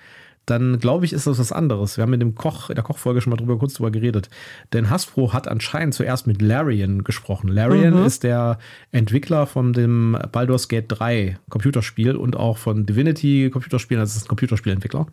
dann 0.46 0.80
glaube 0.80 1.06
ich, 1.06 1.14
ist 1.14 1.26
das 1.26 1.40
was 1.40 1.52
anderes. 1.52 1.98
Wir 1.98 2.02
haben 2.02 2.14
in 2.14 2.20
dem 2.20 2.36
Koch, 2.36 2.70
in 2.70 2.76
der 2.76 2.84
Kochfolge 2.84 3.22
schon 3.22 3.32
mal 3.32 3.38
drüber, 3.38 3.58
kurz 3.58 3.76
drüber 3.76 3.92
geredet. 3.92 4.30
Denn 4.74 4.90
Hasbro 4.90 5.32
hat 5.32 5.48
anscheinend 5.48 5.94
zuerst 5.94 6.28
mit 6.28 6.42
Larian 6.42 7.04
gesprochen. 7.04 7.48
Larian 7.48 8.00
mhm. 8.00 8.06
ist 8.06 8.24
der 8.24 8.58
Entwickler 8.92 9.48
von 9.48 9.72
dem 9.72 10.18
Baldur's 10.32 10.68
Gate 10.68 10.86
3 10.90 11.38
Computerspiel 11.50 12.16
und 12.16 12.36
auch 12.36 12.58
von 12.58 12.86
Divinity 12.86 13.50
Computerspielen, 13.52 14.02
also 14.02 14.18
ist 14.18 14.26
ein 14.26 14.28
Computerspielentwickler. 14.28 15.08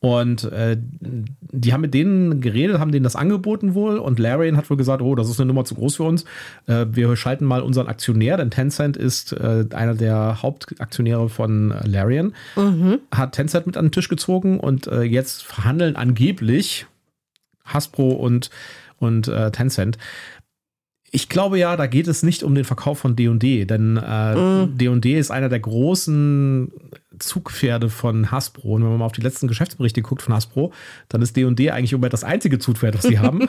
Und 0.00 0.44
äh, 0.44 0.76
die 0.80 1.72
haben 1.72 1.80
mit 1.80 1.92
denen 1.92 2.40
geredet, 2.40 2.78
haben 2.78 2.92
denen 2.92 3.02
das 3.02 3.16
angeboten 3.16 3.74
wohl 3.74 3.98
und 3.98 4.20
Larian 4.20 4.56
hat 4.56 4.70
wohl 4.70 4.76
gesagt, 4.76 5.02
oh, 5.02 5.16
das 5.16 5.28
ist 5.28 5.40
eine 5.40 5.48
Nummer 5.48 5.64
zu 5.64 5.74
groß 5.74 5.96
für 5.96 6.04
uns. 6.04 6.24
Äh, 6.66 6.86
wir 6.90 7.16
schalten 7.16 7.44
mal 7.44 7.62
unseren 7.62 7.88
Aktionär, 7.88 8.36
denn 8.36 8.52
Tencent 8.52 8.96
ist 8.96 9.32
äh, 9.32 9.64
einer 9.72 9.94
der 9.94 10.40
Hauptaktionäre 10.40 11.28
von 11.28 11.74
Larian, 11.84 12.32
mhm. 12.54 13.00
hat 13.10 13.32
Tencent 13.32 13.66
mit 13.66 13.76
an 13.76 13.86
den 13.86 13.92
Tisch 13.92 14.08
gezogen 14.08 14.60
und 14.60 14.86
äh, 14.86 15.02
jetzt 15.02 15.42
verhandeln 15.44 15.96
angeblich 15.96 16.86
Hasbro 17.64 18.10
und, 18.10 18.50
und 18.98 19.26
äh, 19.26 19.50
Tencent. 19.50 19.98
Ich 21.10 21.28
glaube 21.28 21.58
ja, 21.58 21.76
da 21.76 21.86
geht 21.86 22.06
es 22.08 22.22
nicht 22.22 22.42
um 22.42 22.54
den 22.54 22.64
Verkauf 22.64 22.98
von 22.98 23.16
D&D, 23.16 23.64
denn 23.64 23.94
D&D 23.94 25.14
mhm. 25.14 25.18
ist 25.18 25.30
einer 25.30 25.48
der 25.48 25.60
großen 25.60 26.70
Zugpferde 27.18 27.88
von 27.90 28.30
Hasbro. 28.30 28.74
Und 28.74 28.82
wenn 28.82 28.90
man 28.90 28.98
mal 28.98 29.06
auf 29.06 29.12
die 29.12 29.20
letzten 29.20 29.48
Geschäftsberichte 29.48 30.02
guckt 30.02 30.22
von 30.22 30.34
Hasbro, 30.34 30.72
dann 31.08 31.22
ist 31.22 31.36
D&D 31.36 31.70
eigentlich 31.70 31.92
immer 31.92 32.08
das 32.08 32.24
einzige 32.24 32.58
Zugpferd, 32.58 32.96
was 32.96 33.04
sie 33.04 33.18
haben. 33.18 33.48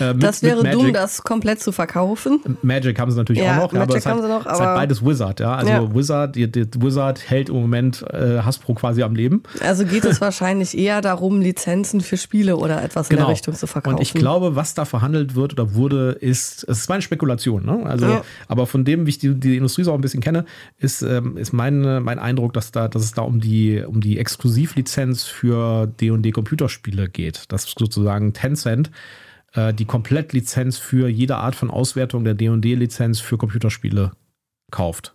äh, 0.00 0.14
mit, 0.14 0.22
das 0.22 0.42
wäre 0.42 0.68
dumm, 0.70 0.92
das 0.92 1.22
komplett 1.22 1.60
zu 1.60 1.72
verkaufen. 1.72 2.40
Magic 2.62 2.98
haben 2.98 3.10
sie 3.10 3.16
natürlich 3.16 3.42
ja, 3.42 3.58
auch 3.58 3.72
noch, 3.72 3.72
Magic 3.72 3.88
aber, 3.88 3.96
es, 3.98 4.06
hat, 4.06 4.16
noch, 4.28 4.46
aber 4.46 4.52
es 4.52 4.60
hat 4.60 4.74
beides 4.74 5.04
Wizard. 5.04 5.40
Ja? 5.40 5.54
Also 5.54 5.70
ja. 5.70 5.94
Wizard, 5.94 6.36
die, 6.36 6.50
die 6.50 6.66
Wizard 6.76 7.28
hält 7.28 7.48
im 7.48 7.56
Moment 7.56 8.04
äh, 8.12 8.40
Hasbro 8.40 8.74
quasi 8.74 9.02
am 9.02 9.14
Leben. 9.14 9.42
Also 9.60 9.84
geht 9.84 10.04
es 10.04 10.20
wahrscheinlich 10.20 10.76
eher 10.76 11.00
darum, 11.00 11.40
Lizenzen 11.40 12.00
für 12.00 12.16
Spiele 12.16 12.56
oder 12.56 12.82
etwas 12.82 13.08
genau. 13.08 13.10
in 13.10 13.16
der 13.16 13.16
genau. 13.16 13.30
Richtung 13.30 13.54
zu 13.54 13.66
verkaufen. 13.66 13.96
Und 13.96 14.02
ich 14.02 14.14
glaube, 14.14 14.56
was 14.56 14.74
da 14.74 14.84
verhandelt 14.84 15.34
wird 15.34 15.52
oder 15.52 15.74
wurde, 15.74 16.12
ist, 16.12 16.59
es 16.64 16.80
ist 16.80 16.88
meine 16.88 17.02
Spekulation. 17.02 17.64
Ne? 17.64 17.84
Also, 17.84 18.22
aber 18.48 18.66
von 18.66 18.84
dem, 18.84 19.06
wie 19.06 19.10
ich 19.10 19.18
die, 19.18 19.34
die 19.34 19.56
Industrie 19.56 19.84
so 19.84 19.92
ein 19.92 20.00
bisschen 20.00 20.20
kenne, 20.20 20.44
ist, 20.78 21.02
ähm, 21.02 21.36
ist 21.36 21.52
mein, 21.52 22.02
mein 22.02 22.18
Eindruck, 22.18 22.52
dass 22.52 22.72
da, 22.72 22.88
dass 22.88 23.02
es 23.02 23.12
da 23.12 23.22
um 23.22 23.40
die, 23.40 23.82
um 23.86 24.00
die 24.00 24.18
Exklusivlizenz 24.18 25.24
für 25.24 25.86
D&D 25.86 26.30
Computerspiele 26.32 27.08
geht. 27.08 27.44
Dass 27.52 27.74
sozusagen 27.78 28.32
Tencent 28.32 28.90
äh, 29.54 29.74
die 29.74 29.84
Komplettlizenz 29.84 30.78
für 30.78 31.08
jede 31.08 31.36
Art 31.36 31.54
von 31.54 31.70
Auswertung 31.70 32.24
der 32.24 32.34
D&D-Lizenz 32.34 33.20
für 33.20 33.38
Computerspiele 33.38 34.12
kauft. 34.70 35.14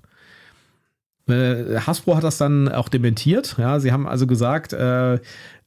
Äh, 1.28 1.80
Hasbro 1.80 2.16
hat 2.16 2.24
das 2.24 2.38
dann 2.38 2.70
auch 2.70 2.90
dementiert. 2.90 3.56
Ja, 3.58 3.80
sie 3.80 3.92
haben 3.92 4.08
also 4.08 4.28
gesagt, 4.28 4.74
äh, 4.74 5.16
äh 5.16 5.20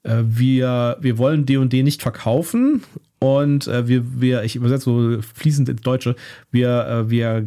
wir, 0.02 0.97
wir 1.00 1.18
wollen 1.18 1.47
D&D 1.47 1.82
nicht 1.82 2.02
verkaufen 2.02 2.82
Und 3.20 3.66
äh, 3.66 3.88
wir, 3.88 4.20
wir, 4.20 4.44
ich 4.44 4.54
übersetze 4.54 4.84
so 4.84 5.18
fließend 5.34 5.68
ins 5.68 5.80
Deutsche, 5.80 6.14
wir, 6.52 6.87
äh, 6.87 7.10
wir 7.10 7.44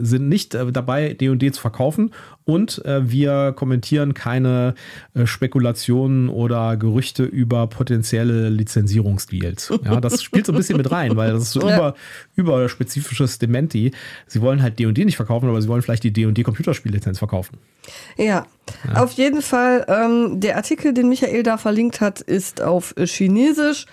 sind 0.00 0.28
nicht 0.28 0.54
äh, 0.54 0.72
dabei, 0.72 1.14
D&D 1.14 1.52
zu 1.52 1.60
verkaufen 1.60 2.10
und 2.44 2.84
äh, 2.84 3.08
wir 3.08 3.52
kommentieren 3.54 4.14
keine 4.14 4.74
äh, 5.14 5.26
Spekulationen 5.26 6.28
oder 6.28 6.76
Gerüchte 6.76 7.22
über 7.22 7.68
potenzielle 7.68 8.48
Lizenzierungsdeals. 8.48 9.72
Ja, 9.84 10.00
das 10.00 10.22
spielt 10.22 10.46
so 10.46 10.52
ein 10.52 10.56
bisschen 10.56 10.76
mit 10.76 10.90
rein, 10.90 11.16
weil 11.16 11.32
das 11.32 11.44
ist 11.44 11.52
so 11.52 11.60
Ja. 11.68 11.76
über, 11.76 11.94
überspezifisches 12.34 13.38
Dementi. 13.38 13.92
Sie 14.26 14.40
wollen 14.42 14.60
halt 14.60 14.78
D&D 14.80 15.04
nicht 15.04 15.16
verkaufen, 15.16 15.48
aber 15.48 15.62
sie 15.62 15.68
wollen 15.68 15.82
vielleicht 15.82 16.02
die 16.02 16.12
D&D 16.12 16.42
Computerspiellizenz 16.42 17.18
verkaufen. 17.18 17.58
Ja, 18.16 18.46
auf 18.94 19.12
jeden 19.12 19.42
Fall. 19.42 19.86
Ähm, 19.88 20.40
der 20.40 20.56
Artikel, 20.56 20.92
den 20.92 21.08
Michael 21.08 21.44
da 21.44 21.58
verlinkt 21.58 22.00
hat, 22.00 22.20
ist 22.20 22.60
auf 22.60 22.94
äh, 22.96 23.06
Chinesisch. 23.06 23.86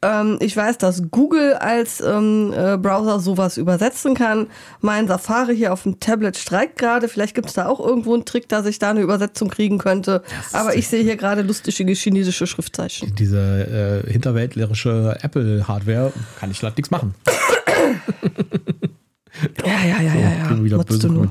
Ähm, 0.00 0.38
ich 0.40 0.56
weiß, 0.56 0.78
dass 0.78 1.02
Google 1.10 1.54
als 1.54 2.00
ähm, 2.00 2.52
äh, 2.56 2.76
Browser 2.76 3.18
sowas 3.18 3.56
übersetzen 3.56 4.14
kann. 4.14 4.46
Mein 4.80 5.08
Safari 5.08 5.56
hier 5.56 5.72
auf 5.72 5.82
dem 5.82 5.98
Tablet 5.98 6.36
streikt 6.36 6.78
gerade. 6.78 7.08
Vielleicht 7.08 7.34
gibt 7.34 7.48
es 7.48 7.54
da 7.54 7.66
auch 7.66 7.80
irgendwo 7.80 8.14
einen 8.14 8.24
Trick, 8.24 8.48
dass 8.48 8.66
ich 8.66 8.78
da 8.78 8.90
eine 8.90 9.00
Übersetzung 9.00 9.48
kriegen 9.48 9.78
könnte. 9.78 10.22
Aber 10.52 10.76
ich 10.76 10.86
sehe 10.88 11.02
hier 11.02 11.16
gerade 11.16 11.42
lustige 11.42 11.92
chinesische 11.92 12.46
Schriftzeichen. 12.46 13.14
Diese 13.16 14.04
äh, 14.06 14.10
hinterwäldlerische 14.10 15.18
Apple-Hardware 15.20 16.12
kann 16.38 16.50
ich 16.50 16.62
leider 16.62 16.76
nichts 16.76 16.90
machen. 16.90 17.14
Ja, 19.64 19.84
ja, 19.86 20.02
ja, 20.02 20.14
ja, 20.14 20.50
ja. 20.50 20.64
wieder 20.64 20.84
böse 20.84 21.08
du 21.08 21.12
nur. 21.12 21.28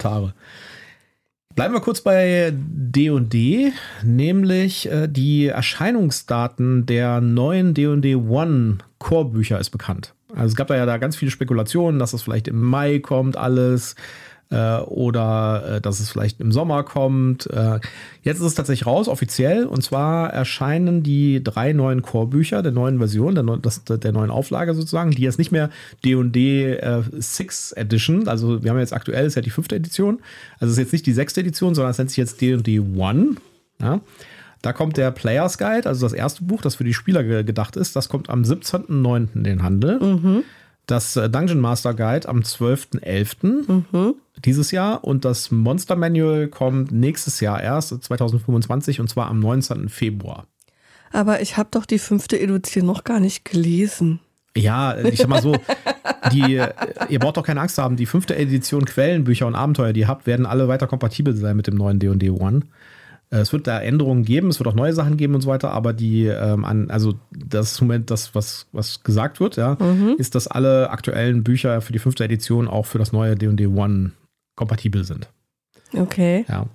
Bleiben 1.57 1.73
wir 1.73 1.81
kurz 1.81 2.01
bei 2.01 2.53
D&D, 2.53 3.73
nämlich 4.03 4.91
äh, 4.91 5.07
die 5.07 5.47
Erscheinungsdaten 5.47 6.85
der 6.85 7.19
neuen 7.19 7.73
D&D 7.73 8.13
One 8.13 8.77
Core-Bücher 8.99 9.59
ist 9.59 9.71
bekannt. 9.71 10.13
Also 10.35 10.49
es 10.49 10.55
gab 10.55 10.67
da 10.67 10.75
ja 10.75 10.85
da 10.85 10.97
ganz 10.97 11.15
viele 11.15 11.31
Spekulationen, 11.31 11.97
dass 11.97 12.13
es 12.13 12.21
vielleicht 12.21 12.47
im 12.47 12.61
Mai 12.61 12.99
kommt 12.99 13.37
alles 13.37 13.95
äh, 14.49 14.77
oder 14.79 15.75
äh, 15.75 15.81
dass 15.81 15.99
es 15.99 16.09
vielleicht 16.09 16.39
im 16.39 16.51
Sommer 16.51 16.83
kommt. 16.83 17.47
Äh, 17.47 17.79
jetzt 18.23 18.37
ist 18.39 18.45
es 18.45 18.55
tatsächlich 18.55 18.85
raus, 18.85 19.07
offiziell. 19.07 19.65
Und 19.65 19.83
zwar 19.83 20.29
erscheinen 20.31 21.03
die 21.03 21.43
drei 21.43 21.73
neuen 21.73 22.01
Core-Bücher 22.01 22.61
der 22.63 22.71
neuen 22.71 22.97
Version, 22.97 23.35
der, 23.35 23.43
neu- 23.43 23.57
das, 23.57 23.83
der 23.85 24.11
neuen 24.11 24.31
Auflage 24.31 24.73
sozusagen, 24.73 25.11
die 25.11 25.21
jetzt 25.23 25.37
nicht 25.37 25.51
mehr 25.51 25.69
D&D 26.05 26.73
äh, 26.75 27.01
6 27.11 27.73
Edition, 27.73 28.27
also 28.27 28.63
wir 28.63 28.71
haben 28.71 28.79
jetzt 28.79 28.93
aktuell, 28.93 29.25
ist 29.25 29.35
ja 29.35 29.41
die 29.41 29.49
fünfte 29.49 29.75
Edition, 29.75 30.19
also 30.59 30.71
es 30.71 30.77
ist 30.77 30.83
jetzt 30.85 30.93
nicht 30.93 31.05
die 31.05 31.13
sechste 31.13 31.41
Edition, 31.41 31.75
sondern 31.75 31.91
es 31.91 31.97
nennt 31.97 32.09
sich 32.11 32.17
jetzt 32.17 32.39
D&D 32.41 32.79
One. 32.79 33.35
Ja. 33.81 33.99
Da 34.63 34.73
kommt 34.73 34.97
der 34.97 35.11
Players 35.11 35.57
Guide, 35.59 35.85
also 35.87 36.05
das 36.05 36.13
erste 36.13 36.43
Buch, 36.43 36.61
das 36.61 36.75
für 36.75 36.83
die 36.83 36.93
Spieler 36.93 37.23
ge 37.23 37.43
gedacht 37.43 37.75
ist, 37.75 37.95
das 37.95 38.09
kommt 38.09 38.29
am 38.29 38.41
17.09. 38.41 39.27
in 39.35 39.43
den 39.43 39.61
Handel. 39.61 40.43
Das 40.87 41.17
äh, 41.17 41.29
Dungeon 41.29 41.59
Master 41.59 41.93
Guide 41.93 42.27
am 42.27 42.39
12.11. 42.39 44.15
dieses 44.43 44.71
Jahr 44.71 45.03
und 45.03 45.25
das 45.25 45.51
Monster 45.51 45.97
Manual 45.97 46.47
kommt 46.47 46.91
nächstes 46.91 47.41
Jahr 47.41 47.61
erst, 47.61 47.89
2025, 47.89 49.01
und 49.01 49.09
zwar 49.09 49.27
am 49.27 49.39
19. 49.39 49.89
Februar. 49.89 50.47
Aber 51.11 51.41
ich 51.41 51.57
habe 51.57 51.69
doch 51.71 51.85
die 51.85 51.99
fünfte 51.99 52.39
Edition 52.39 52.85
noch 52.85 53.03
gar 53.03 53.19
nicht 53.19 53.45
gelesen. 53.45 54.19
Ja, 54.55 54.97
ich 54.97 55.19
sag 55.19 55.27
mal 55.27 55.41
so, 55.41 55.55
die, 56.31 56.55
äh, 56.55 56.73
ihr 57.09 57.19
braucht 57.19 57.37
doch 57.37 57.43
keine 57.43 57.61
Angst 57.61 57.77
haben, 57.77 57.97
die 57.97 58.05
fünfte 58.05 58.35
Edition 58.35 58.85
Quellenbücher 58.85 59.45
und 59.45 59.55
Abenteuer, 59.55 59.93
die 59.93 60.01
ihr 60.01 60.07
habt, 60.07 60.25
werden 60.25 60.45
alle 60.45 60.69
weiter 60.69 60.87
kompatibel 60.87 61.35
sein 61.35 61.57
mit 61.57 61.67
dem 61.67 61.75
neuen 61.75 61.99
D&D 61.99 62.29
One. 62.29 62.61
Äh, 63.29 63.37
Es 63.39 63.51
wird 63.53 63.67
da 63.67 63.79
Änderungen 63.79 64.23
geben, 64.23 64.49
es 64.49 64.59
wird 64.59 64.67
auch 64.67 64.73
neue 64.75 64.93
Sachen 64.93 65.17
geben 65.17 65.35
und 65.35 65.41
so 65.41 65.49
weiter, 65.49 65.71
aber 65.71 65.93
die, 65.93 66.25
ähm, 66.25 66.63
an, 66.65 66.89
also 66.89 67.15
das 67.31 67.79
Moment 67.81 68.09
das, 68.11 68.33
was, 68.35 68.67
was 68.71 69.03
gesagt 69.03 69.39
wird, 69.39 69.57
ja, 69.57 69.77
ist, 70.17 70.35
dass 70.35 70.47
alle 70.47 70.89
aktuellen 70.89 71.43
Bücher 71.43 71.81
für 71.81 71.93
die 71.93 71.99
fünfte 71.99 72.23
Edition 72.23 72.67
auch 72.67 72.85
für 72.85 72.99
das 72.99 73.11
neue 73.11 73.35
D&D 73.35 73.67
One 73.67 74.11
kompatibel 74.55 75.03
sind. 75.03 75.29
Okay. 75.93 76.45
Ja. 76.47 76.65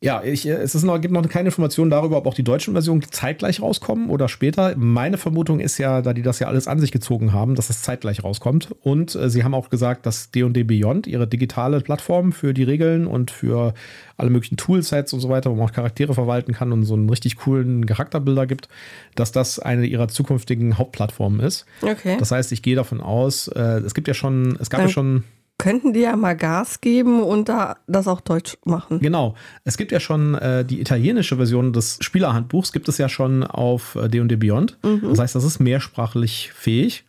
Ja, 0.00 0.22
ich, 0.22 0.46
äh, 0.46 0.52
es 0.52 0.80
noch, 0.84 1.00
gibt 1.00 1.12
noch 1.12 1.28
keine 1.28 1.48
Informationen 1.48 1.90
darüber, 1.90 2.18
ob 2.18 2.26
auch 2.28 2.34
die 2.34 2.44
deutschen 2.44 2.72
Versionen 2.74 3.02
zeitgleich 3.10 3.60
rauskommen 3.60 4.10
oder 4.10 4.28
später. 4.28 4.74
Meine 4.76 5.18
Vermutung 5.18 5.58
ist 5.58 5.76
ja, 5.78 6.02
da 6.02 6.12
die 6.12 6.22
das 6.22 6.38
ja 6.38 6.46
alles 6.46 6.68
an 6.68 6.78
sich 6.78 6.92
gezogen 6.92 7.32
haben, 7.32 7.56
dass 7.56 7.68
es 7.68 7.82
zeitgleich 7.82 8.22
rauskommt. 8.22 8.68
Und 8.82 9.16
äh, 9.16 9.28
sie 9.28 9.42
haben 9.42 9.54
auch 9.54 9.70
gesagt, 9.70 10.06
dass 10.06 10.30
D&D 10.30 10.62
Beyond, 10.62 11.08
ihre 11.08 11.26
digitale 11.26 11.80
Plattform 11.80 12.30
für 12.30 12.54
die 12.54 12.62
Regeln 12.62 13.08
und 13.08 13.32
für 13.32 13.74
alle 14.16 14.30
möglichen 14.30 14.56
Toolsets 14.56 15.12
und 15.12 15.18
so 15.20 15.30
weiter, 15.30 15.50
wo 15.50 15.56
man 15.56 15.66
auch 15.68 15.72
Charaktere 15.72 16.14
verwalten 16.14 16.52
kann 16.52 16.70
und 16.70 16.84
so 16.84 16.94
einen 16.94 17.10
richtig 17.10 17.34
coolen 17.36 17.84
Charakterbilder 17.84 18.46
gibt, 18.46 18.68
dass 19.16 19.32
das 19.32 19.58
eine 19.58 19.84
ihrer 19.84 20.06
zukünftigen 20.06 20.78
Hauptplattformen 20.78 21.40
ist. 21.40 21.66
Okay. 21.82 22.16
Das 22.20 22.30
heißt, 22.30 22.52
ich 22.52 22.62
gehe 22.62 22.76
davon 22.76 23.00
aus, 23.00 23.48
äh, 23.48 23.80
es 23.80 23.94
gibt 23.94 24.06
ja 24.06 24.14
schon, 24.14 24.56
es 24.60 24.70
gab 24.70 24.78
ja 24.80 24.86
Dann- 24.86 24.92
schon 24.92 25.24
Könnten 25.58 25.92
die 25.92 26.00
ja 26.00 26.14
mal 26.14 26.36
Gas 26.36 26.80
geben 26.80 27.22
und 27.22 27.48
da 27.48 27.76
das 27.88 28.06
auch 28.06 28.20
deutsch 28.20 28.56
machen. 28.64 29.00
Genau. 29.00 29.34
Es 29.64 29.76
gibt 29.76 29.90
ja 29.90 29.98
schon 29.98 30.36
äh, 30.36 30.64
die 30.64 30.80
italienische 30.80 31.36
Version 31.36 31.72
des 31.72 31.98
Spielerhandbuchs, 32.00 32.72
gibt 32.72 32.88
es 32.88 32.96
ja 32.98 33.08
schon 33.08 33.42
auf 33.42 33.96
äh, 33.96 34.08
D&D 34.08 34.36
Beyond. 34.36 34.78
Das 34.82 35.18
heißt, 35.18 35.34
das 35.34 35.44
ist 35.44 35.58
mehrsprachlich 35.58 36.52
fähig. 36.54 37.04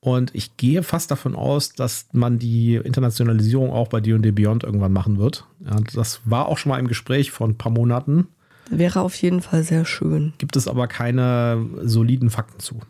Und 0.00 0.34
ich 0.34 0.56
gehe 0.56 0.82
fast 0.82 1.10
davon 1.10 1.34
aus, 1.34 1.72
dass 1.72 2.06
man 2.12 2.38
die 2.38 2.76
Internationalisierung 2.76 3.72
auch 3.72 3.88
bei 3.88 4.00
D&D 4.00 4.30
Beyond 4.30 4.64
irgendwann 4.64 4.92
machen 4.92 5.18
wird. 5.18 5.46
Ja, 5.64 5.76
das 5.94 6.20
war 6.24 6.46
auch 6.46 6.58
schon 6.58 6.70
mal 6.70 6.78
im 6.78 6.88
Gespräch 6.88 7.30
vor 7.30 7.48
ein 7.48 7.56
paar 7.56 7.72
Monaten. 7.72 8.28
Wäre 8.70 9.00
auf 9.00 9.14
jeden 9.16 9.40
Fall 9.40 9.62
sehr 9.62 9.84
schön. 9.84 10.34
Gibt 10.38 10.56
es 10.56 10.68
aber 10.68 10.86
keine 10.88 11.66
soliden 11.82 12.30
Fakten 12.30 12.60
zu. 12.60 12.80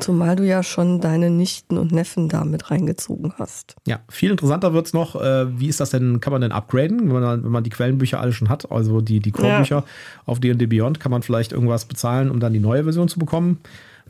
Zumal 0.00 0.36
du 0.36 0.46
ja 0.46 0.62
schon 0.62 1.00
deine 1.00 1.30
Nichten 1.30 1.78
und 1.78 1.92
Neffen 1.92 2.28
da 2.28 2.44
mit 2.44 2.70
reingezogen 2.70 3.32
hast. 3.38 3.74
Ja, 3.86 4.00
viel 4.10 4.30
interessanter 4.30 4.74
wird 4.74 4.86
es 4.86 4.92
noch, 4.92 5.16
äh, 5.16 5.58
wie 5.58 5.68
ist 5.68 5.80
das 5.80 5.90
denn, 5.90 6.20
kann 6.20 6.32
man 6.32 6.42
denn 6.42 6.52
upgraden, 6.52 7.12
wenn 7.12 7.20
man, 7.20 7.44
wenn 7.44 7.50
man 7.50 7.64
die 7.64 7.70
Quellenbücher 7.70 8.20
alle 8.20 8.32
schon 8.32 8.48
hat, 8.48 8.70
also 8.70 9.00
die, 9.00 9.20
die 9.20 9.30
Core-Bücher 9.30 9.84
auf 10.26 10.40
D&D 10.40 10.66
Beyond, 10.66 11.00
kann 11.00 11.10
man 11.10 11.22
vielleicht 11.22 11.52
irgendwas 11.52 11.86
bezahlen, 11.86 12.30
um 12.30 12.38
dann 12.38 12.52
die 12.52 12.60
neue 12.60 12.84
Version 12.84 13.08
zu 13.08 13.18
bekommen? 13.18 13.60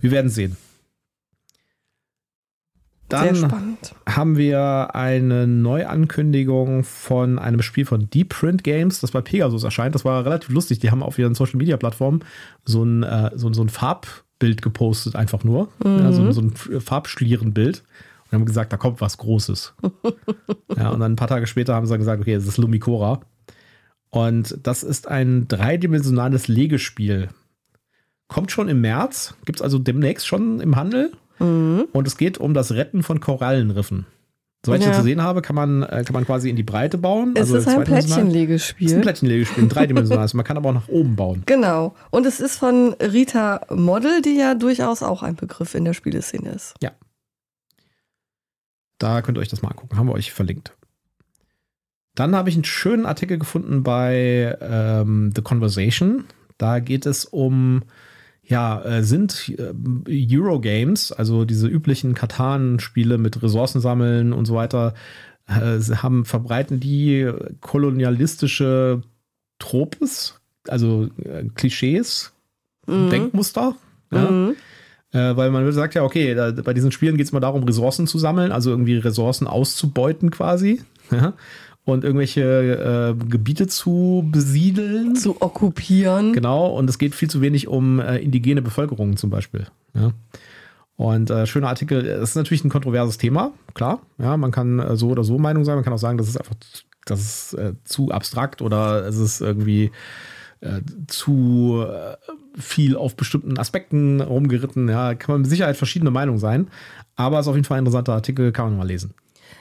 Wir 0.00 0.10
werden 0.10 0.30
sehen. 0.30 0.56
Dann 3.08 3.78
haben 4.06 4.36
wir 4.36 4.94
eine 4.94 5.46
Neuankündigung 5.46 6.84
von 6.84 7.38
einem 7.38 7.62
Spiel 7.62 7.86
von 7.86 8.10
Deep 8.10 8.28
Print 8.30 8.64
Games, 8.64 9.00
das 9.00 9.12
bei 9.12 9.22
Pegasus 9.22 9.64
erscheint. 9.64 9.94
Das 9.94 10.04
war 10.04 10.26
relativ 10.26 10.50
lustig. 10.50 10.80
Die 10.80 10.90
haben 10.90 11.02
auf 11.02 11.18
ihren 11.18 11.34
Social 11.34 11.56
Media 11.56 11.78
Plattformen 11.78 12.20
so 12.66 12.84
ein, 12.84 13.04
äh, 13.04 13.30
so, 13.34 13.50
so 13.52 13.62
ein 13.62 13.70
Farbbild 14.38 14.62
gepostet, 14.62 15.16
einfach 15.16 15.42
nur. 15.44 15.68
Ja, 15.84 16.12
so, 16.12 16.30
so 16.32 16.40
ein 16.40 16.52
Farbschlierenbild. 16.52 17.82
Und 18.26 18.32
haben 18.32 18.44
gesagt, 18.44 18.72
da 18.72 18.76
kommt 18.76 19.00
was 19.00 19.18
Großes. 19.18 19.74
ja, 20.76 20.90
und 20.90 21.00
dann 21.00 21.12
ein 21.12 21.16
paar 21.16 21.28
Tage 21.28 21.46
später 21.46 21.74
haben 21.74 21.86
sie 21.86 21.92
dann 21.92 22.00
gesagt, 22.00 22.20
okay, 22.20 22.34
das 22.34 22.46
ist 22.46 22.58
Lumicora. 22.58 23.20
Und 24.10 24.58
das 24.62 24.82
ist 24.82 25.08
ein 25.08 25.48
dreidimensionales 25.48 26.46
Legespiel. 26.46 27.28
Kommt 28.28 28.52
schon 28.52 28.68
im 28.68 28.80
März, 28.80 29.34
gibt 29.46 29.58
es 29.58 29.62
also 29.62 29.78
demnächst 29.78 30.26
schon 30.26 30.60
im 30.60 30.76
Handel. 30.76 31.12
Und 31.92 32.06
es 32.06 32.16
geht 32.16 32.38
um 32.38 32.52
das 32.52 32.72
Retten 32.72 33.02
von 33.02 33.20
Korallenriffen. 33.20 34.06
Soweit 34.66 34.80
ich 34.80 34.86
Ja. 34.86 34.90
das 34.92 34.98
gesehen 35.02 35.22
habe, 35.22 35.40
kann 35.40 35.54
man, 35.54 35.84
äh, 35.84 36.02
kann 36.04 36.12
man 36.14 36.26
quasi 36.26 36.50
in 36.50 36.56
die 36.56 36.64
Breite 36.64 36.98
bauen. 36.98 37.32
Es 37.36 37.50
ist 37.50 37.68
ein 37.68 37.74
zweidimensional. 37.76 37.98
Es 37.98 38.04
ist 38.06 38.12
ein 38.12 38.16
Plättchenlegespiel. 38.24 39.00
Plättchenlegespiel, 39.00 39.64
ein 39.64 39.68
dreidimensionales. 39.68 40.30
Also 40.32 40.36
man 40.38 40.44
kann 40.44 40.56
aber 40.56 40.70
auch 40.70 40.74
nach 40.74 40.88
oben 40.88 41.14
bauen. 41.16 41.42
Genau. 41.46 41.94
Und 42.10 42.26
es 42.26 42.40
ist 42.40 42.56
von 42.58 42.94
Rita 42.94 43.60
Model, 43.70 44.20
die 44.20 44.36
ja 44.36 44.54
durchaus 44.54 45.02
auch 45.02 45.22
ein 45.22 45.36
Begriff 45.36 45.74
in 45.74 45.84
der 45.84 45.92
Spieleszene 45.94 46.50
ist. 46.50 46.74
Ja. 46.82 46.90
Da 48.98 49.22
könnt 49.22 49.38
ihr 49.38 49.42
euch 49.42 49.48
das 49.48 49.62
mal 49.62 49.68
angucken. 49.68 49.96
Haben 49.96 50.08
wir 50.08 50.14
euch 50.14 50.32
verlinkt. 50.32 50.74
Dann 52.16 52.34
habe 52.34 52.48
ich 52.48 52.56
einen 52.56 52.64
schönen 52.64 53.06
Artikel 53.06 53.38
gefunden 53.38 53.84
bei 53.84 54.56
ähm, 54.60 55.30
The 55.36 55.42
Conversation. 55.42 56.24
Da 56.58 56.80
geht 56.80 57.06
es 57.06 57.24
um, 57.24 57.84
ja, 58.48 58.82
äh, 58.82 59.02
sind 59.02 59.52
äh, 59.58 59.72
Eurogames, 60.08 61.12
also 61.12 61.44
diese 61.44 61.68
üblichen 61.68 62.14
Katan-Spiele 62.14 63.18
mit 63.18 63.42
Ressourcen 63.42 63.80
sammeln 63.80 64.32
und 64.32 64.46
so 64.46 64.54
weiter, 64.54 64.94
äh, 65.46 65.78
haben, 65.78 66.24
verbreiten 66.24 66.80
die 66.80 67.30
kolonialistische 67.60 69.02
Tropes, 69.58 70.40
also 70.66 71.08
Klischees, 71.54 72.32
Denkmuster. 72.86 73.74
Ja? 74.12 74.30
Mhm. 74.30 74.56
Weil 75.10 75.50
man 75.50 75.70
sagt 75.72 75.94
ja, 75.94 76.04
okay, 76.04 76.34
da, 76.34 76.52
bei 76.52 76.74
diesen 76.74 76.92
Spielen 76.92 77.16
geht 77.16 77.26
es 77.26 77.32
mal 77.32 77.40
darum, 77.40 77.64
Ressourcen 77.64 78.06
zu 78.06 78.18
sammeln, 78.18 78.52
also 78.52 78.70
irgendwie 78.70 78.96
Ressourcen 78.96 79.46
auszubeuten 79.46 80.30
quasi. 80.30 80.82
Ja? 81.10 81.32
Und 81.88 82.04
irgendwelche 82.04 82.42
äh, 83.18 83.24
Gebiete 83.30 83.66
zu 83.66 84.28
besiedeln. 84.30 85.16
Zu 85.16 85.40
okkupieren. 85.40 86.34
Genau, 86.34 86.66
und 86.66 86.90
es 86.90 86.98
geht 86.98 87.14
viel 87.14 87.30
zu 87.30 87.40
wenig 87.40 87.66
um 87.66 87.98
äh, 87.98 88.18
indigene 88.18 88.60
Bevölkerungen 88.60 89.16
zum 89.16 89.30
Beispiel. 89.30 89.66
Ja? 89.94 90.12
Und 90.96 91.30
äh, 91.30 91.46
schöner 91.46 91.68
Artikel, 91.68 92.02
das 92.02 92.30
ist 92.30 92.36
natürlich 92.36 92.62
ein 92.62 92.68
kontroverses 92.68 93.16
Thema, 93.16 93.52
klar. 93.72 94.02
Ja, 94.18 94.36
man 94.36 94.50
kann 94.50 94.80
äh, 94.80 94.96
so 94.96 95.08
oder 95.08 95.24
so 95.24 95.38
Meinung 95.38 95.64
sein, 95.64 95.76
man 95.76 95.84
kann 95.84 95.94
auch 95.94 95.98
sagen, 95.98 96.18
das 96.18 96.28
ist 96.28 96.36
einfach, 96.36 96.56
das 97.06 97.20
ist 97.20 97.54
äh, 97.54 97.72
zu 97.84 98.10
abstrakt 98.10 98.60
oder 98.60 99.06
es 99.06 99.16
ist 99.16 99.40
irgendwie 99.40 99.90
äh, 100.60 100.82
zu 101.06 101.86
äh, 101.88 102.16
viel 102.60 102.96
auf 102.96 103.16
bestimmten 103.16 103.58
Aspekten 103.58 104.20
rumgeritten. 104.20 104.90
Ja, 104.90 105.14
kann 105.14 105.36
man 105.36 105.40
mit 105.40 105.50
Sicherheit 105.50 105.78
verschiedene 105.78 106.10
Meinungen 106.10 106.38
sein. 106.38 106.68
Aber 107.16 107.38
es 107.38 107.46
ist 107.46 107.48
auf 107.48 107.56
jeden 107.56 107.64
Fall 107.64 107.78
ein 107.78 107.86
interessanter 107.86 108.12
Artikel, 108.12 108.52
kann 108.52 108.66
man 108.66 108.76
mal 108.76 108.86
lesen. 108.86 109.14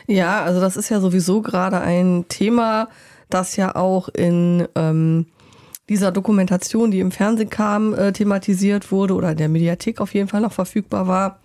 Ja, 0.08 0.44
also 0.44 0.62
das 0.62 0.78
ist 0.78 0.90
ja 0.90 1.00
sowieso 1.00 1.42
gerade 1.42 1.82
ein 1.82 2.26
Thema, 2.30 2.90
das 3.30 3.56
ja 3.56 3.76
auch 3.76 4.10
in 4.10 4.68
ähm, 4.76 5.28
dieser 5.90 6.12
Dokumentation, 6.12 6.92
die 6.92 7.00
im 7.00 7.12
Fernsehen 7.12 7.50
kam, 7.50 7.94
äh, 7.94 8.12
thematisiert 8.12 8.92
wurde 8.92 9.14
oder 9.14 9.32
in 9.32 9.38
der 9.38 9.50
Mediathek 9.50 10.00
auf 10.00 10.14
jeden 10.14 10.28
Fall 10.28 10.42
noch 10.42 10.54
verfügbar 10.54 11.08
war. 11.08 11.40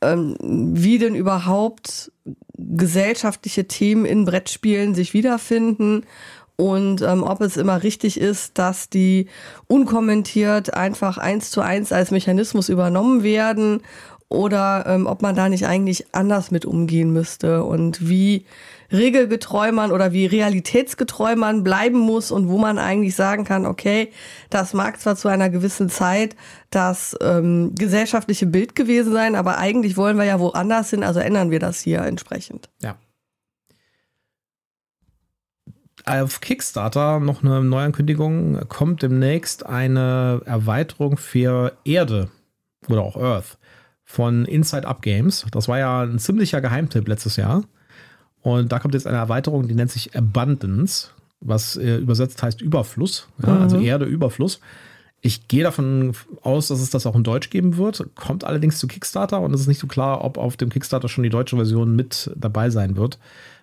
Ähm, 0.00 0.36
wie 0.40 0.98
denn 0.98 1.14
überhaupt 1.14 2.12
gesellschaftliche 2.56 3.66
Themen 3.66 4.04
in 4.04 4.24
Brettspielen 4.24 4.94
sich 4.94 5.12
wiederfinden 5.12 6.04
und 6.60 7.02
ähm, 7.02 7.22
ob 7.22 7.40
es 7.40 7.56
immer 7.56 7.84
richtig 7.84 8.18
ist, 8.18 8.58
dass 8.58 8.88
die 8.88 9.26
unkommentiert 9.68 10.74
einfach 10.74 11.16
eins 11.16 11.50
zu 11.50 11.60
eins 11.60 11.92
als 11.92 12.10
Mechanismus 12.10 12.68
übernommen 12.68 13.22
werden 13.22 13.80
oder 14.28 14.84
ähm, 14.86 15.06
ob 15.06 15.22
man 15.22 15.34
da 15.34 15.48
nicht 15.48 15.66
eigentlich 15.66 16.06
anders 16.12 16.50
mit 16.50 16.66
umgehen 16.66 17.12
müsste 17.12 17.64
und 17.64 18.08
wie 18.08 18.44
regelgetreu 18.92 19.72
man 19.72 19.90
oder 19.90 20.12
wie 20.12 20.26
realitätsgetreu 20.26 21.36
man 21.36 21.62
bleiben 21.62 21.98
muss 21.98 22.30
und 22.30 22.48
wo 22.48 22.58
man 22.58 22.78
eigentlich 22.78 23.14
sagen 23.14 23.44
kann, 23.44 23.66
okay, 23.66 24.10
das 24.50 24.72
mag 24.74 25.00
zwar 25.00 25.16
zu 25.16 25.28
einer 25.28 25.50
gewissen 25.50 25.88
Zeit 25.90 26.36
das 26.70 27.16
ähm, 27.20 27.74
gesellschaftliche 27.74 28.46
Bild 28.46 28.74
gewesen 28.74 29.12
sein, 29.12 29.34
aber 29.34 29.58
eigentlich 29.58 29.96
wollen 29.96 30.16
wir 30.16 30.24
ja 30.24 30.40
woanders 30.40 30.90
hin, 30.90 31.04
also 31.04 31.20
ändern 31.20 31.50
wir 31.50 31.60
das 31.60 31.80
hier 31.80 32.00
entsprechend. 32.00 32.68
Ja. 32.82 32.96
Auf 36.06 36.40
Kickstarter 36.40 37.20
noch 37.20 37.42
eine 37.42 37.62
Neuankündigung. 37.62 38.66
Kommt 38.68 39.02
demnächst 39.02 39.66
eine 39.66 40.40
Erweiterung 40.46 41.18
für 41.18 41.76
Erde 41.84 42.30
oder 42.88 43.02
auch 43.02 43.16
Earth 43.16 43.58
von 44.08 44.46
Inside 44.46 44.88
Up 44.88 45.02
Games. 45.02 45.44
Das 45.52 45.68
war 45.68 45.78
ja 45.78 46.00
ein 46.00 46.18
ziemlicher 46.18 46.62
Geheimtipp 46.62 47.06
letztes 47.06 47.36
Jahr. 47.36 47.64
Und 48.40 48.72
da 48.72 48.78
kommt 48.78 48.94
jetzt 48.94 49.06
eine 49.06 49.18
Erweiterung, 49.18 49.68
die 49.68 49.74
nennt 49.74 49.90
sich 49.90 50.16
Abundance, 50.16 51.08
was 51.40 51.76
äh, 51.76 51.96
übersetzt 51.96 52.42
heißt 52.42 52.62
Überfluss, 52.62 53.28
ja, 53.42 53.52
mhm. 53.52 53.62
also 53.62 53.78
Erde, 53.78 54.06
Überfluss. 54.06 54.60
Ich 55.20 55.46
gehe 55.48 55.62
davon 55.62 56.14
aus, 56.40 56.68
dass 56.68 56.80
es 56.80 56.88
das 56.88 57.04
auch 57.04 57.16
in 57.16 57.22
Deutsch 57.22 57.50
geben 57.50 57.76
wird. 57.76 58.08
Kommt 58.14 58.44
allerdings 58.44 58.78
zu 58.78 58.86
Kickstarter 58.86 59.40
und 59.40 59.52
es 59.52 59.60
ist 59.60 59.66
nicht 59.66 59.80
so 59.80 59.86
klar, 59.86 60.24
ob 60.24 60.38
auf 60.38 60.56
dem 60.56 60.70
Kickstarter 60.70 61.08
schon 61.08 61.24
die 61.24 61.30
deutsche 61.30 61.56
Version 61.56 61.94
mit 61.94 62.30
dabei 62.34 62.70
sein 62.70 62.96
wird. 62.96 63.18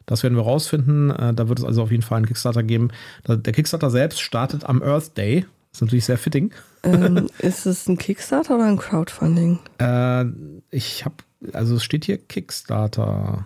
Das 0.05 0.21
werden 0.21 0.35
wir 0.35 0.43
rausfinden. 0.43 1.09
Äh, 1.09 1.33
da 1.33 1.49
wird 1.49 1.57
es 1.57 1.65
also 1.65 1.81
auf 1.81 1.91
jeden 1.91 2.03
Fall 2.03 2.17
einen 2.17 2.27
Kickstarter 2.27 2.61
geben. 2.61 2.89
Der 3.27 3.53
Kickstarter 3.53 3.89
selbst 3.89 4.21
startet 4.21 4.63
am 4.63 4.83
Earth 4.83 5.17
Day. 5.17 5.47
Ist 5.71 5.81
natürlich 5.81 6.05
sehr 6.05 6.19
fitting. 6.19 6.51
Ähm, 6.85 7.29
ist 7.39 7.65
es 7.65 7.87
ein 7.87 7.97
Kickstarter 7.97 8.55
oder 8.55 8.65
ein 8.65 8.77
Crowdfunding? 8.77 9.59
Äh, 9.79 10.25
ich 10.71 11.05
habe, 11.05 11.15
also 11.53 11.75
es 11.75 11.83
steht 11.83 12.05
hier 12.05 12.17
Kickstarter. 12.17 13.45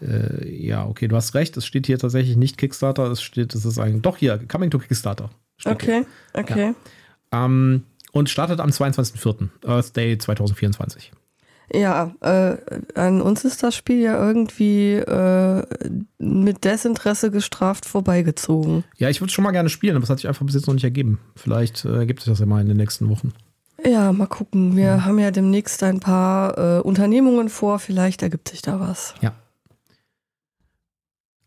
Äh, 0.00 0.48
ja, 0.48 0.86
okay, 0.86 1.08
du 1.08 1.16
hast 1.16 1.34
recht. 1.34 1.56
Es 1.56 1.66
steht 1.66 1.86
hier 1.86 1.98
tatsächlich 1.98 2.36
nicht 2.36 2.58
Kickstarter. 2.58 3.10
Es 3.10 3.22
steht, 3.22 3.54
es 3.54 3.64
ist 3.64 3.78
ein, 3.78 4.02
doch 4.02 4.16
hier, 4.16 4.38
Coming 4.46 4.70
to 4.70 4.78
Kickstarter. 4.78 5.30
Okay, 5.64 6.04
hier. 6.32 6.40
okay. 6.40 6.74
Ja. 7.32 7.44
Ähm, 7.44 7.84
und 8.12 8.28
startet 8.28 8.60
am 8.60 8.70
22.04. 8.70 9.48
Earth 9.66 9.96
Day 9.96 10.18
2024. 10.18 11.12
Ja, 11.72 12.12
äh, 12.20 12.56
an 12.94 13.20
uns 13.20 13.44
ist 13.44 13.62
das 13.62 13.76
Spiel 13.76 14.00
ja 14.00 14.18
irgendwie 14.20 14.94
äh, 14.94 15.62
mit 16.18 16.64
Desinteresse 16.64 17.30
gestraft 17.30 17.86
vorbeigezogen. 17.86 18.84
Ja, 18.96 19.08
ich 19.08 19.20
würde 19.20 19.28
es 19.28 19.34
schon 19.34 19.44
mal 19.44 19.52
gerne 19.52 19.68
spielen, 19.68 19.96
aber 19.96 20.02
es 20.02 20.10
hat 20.10 20.18
sich 20.18 20.28
einfach 20.28 20.44
bis 20.44 20.54
jetzt 20.54 20.66
noch 20.66 20.74
nicht 20.74 20.84
ergeben. 20.84 21.20
Vielleicht 21.36 21.84
äh, 21.84 21.96
ergibt 21.96 22.20
sich 22.20 22.30
das 22.30 22.40
ja 22.40 22.46
mal 22.46 22.60
in 22.60 22.68
den 22.68 22.76
nächsten 22.76 23.08
Wochen. 23.08 23.32
Ja, 23.84 24.12
mal 24.12 24.26
gucken. 24.26 24.76
Wir 24.76 24.84
ja. 24.84 25.04
haben 25.04 25.18
ja 25.18 25.30
demnächst 25.30 25.82
ein 25.82 26.00
paar 26.00 26.58
äh, 26.58 26.80
Unternehmungen 26.80 27.48
vor. 27.48 27.78
Vielleicht 27.78 28.22
ergibt 28.22 28.48
sich 28.48 28.62
da 28.62 28.80
was. 28.80 29.14
Ja. 29.20 29.32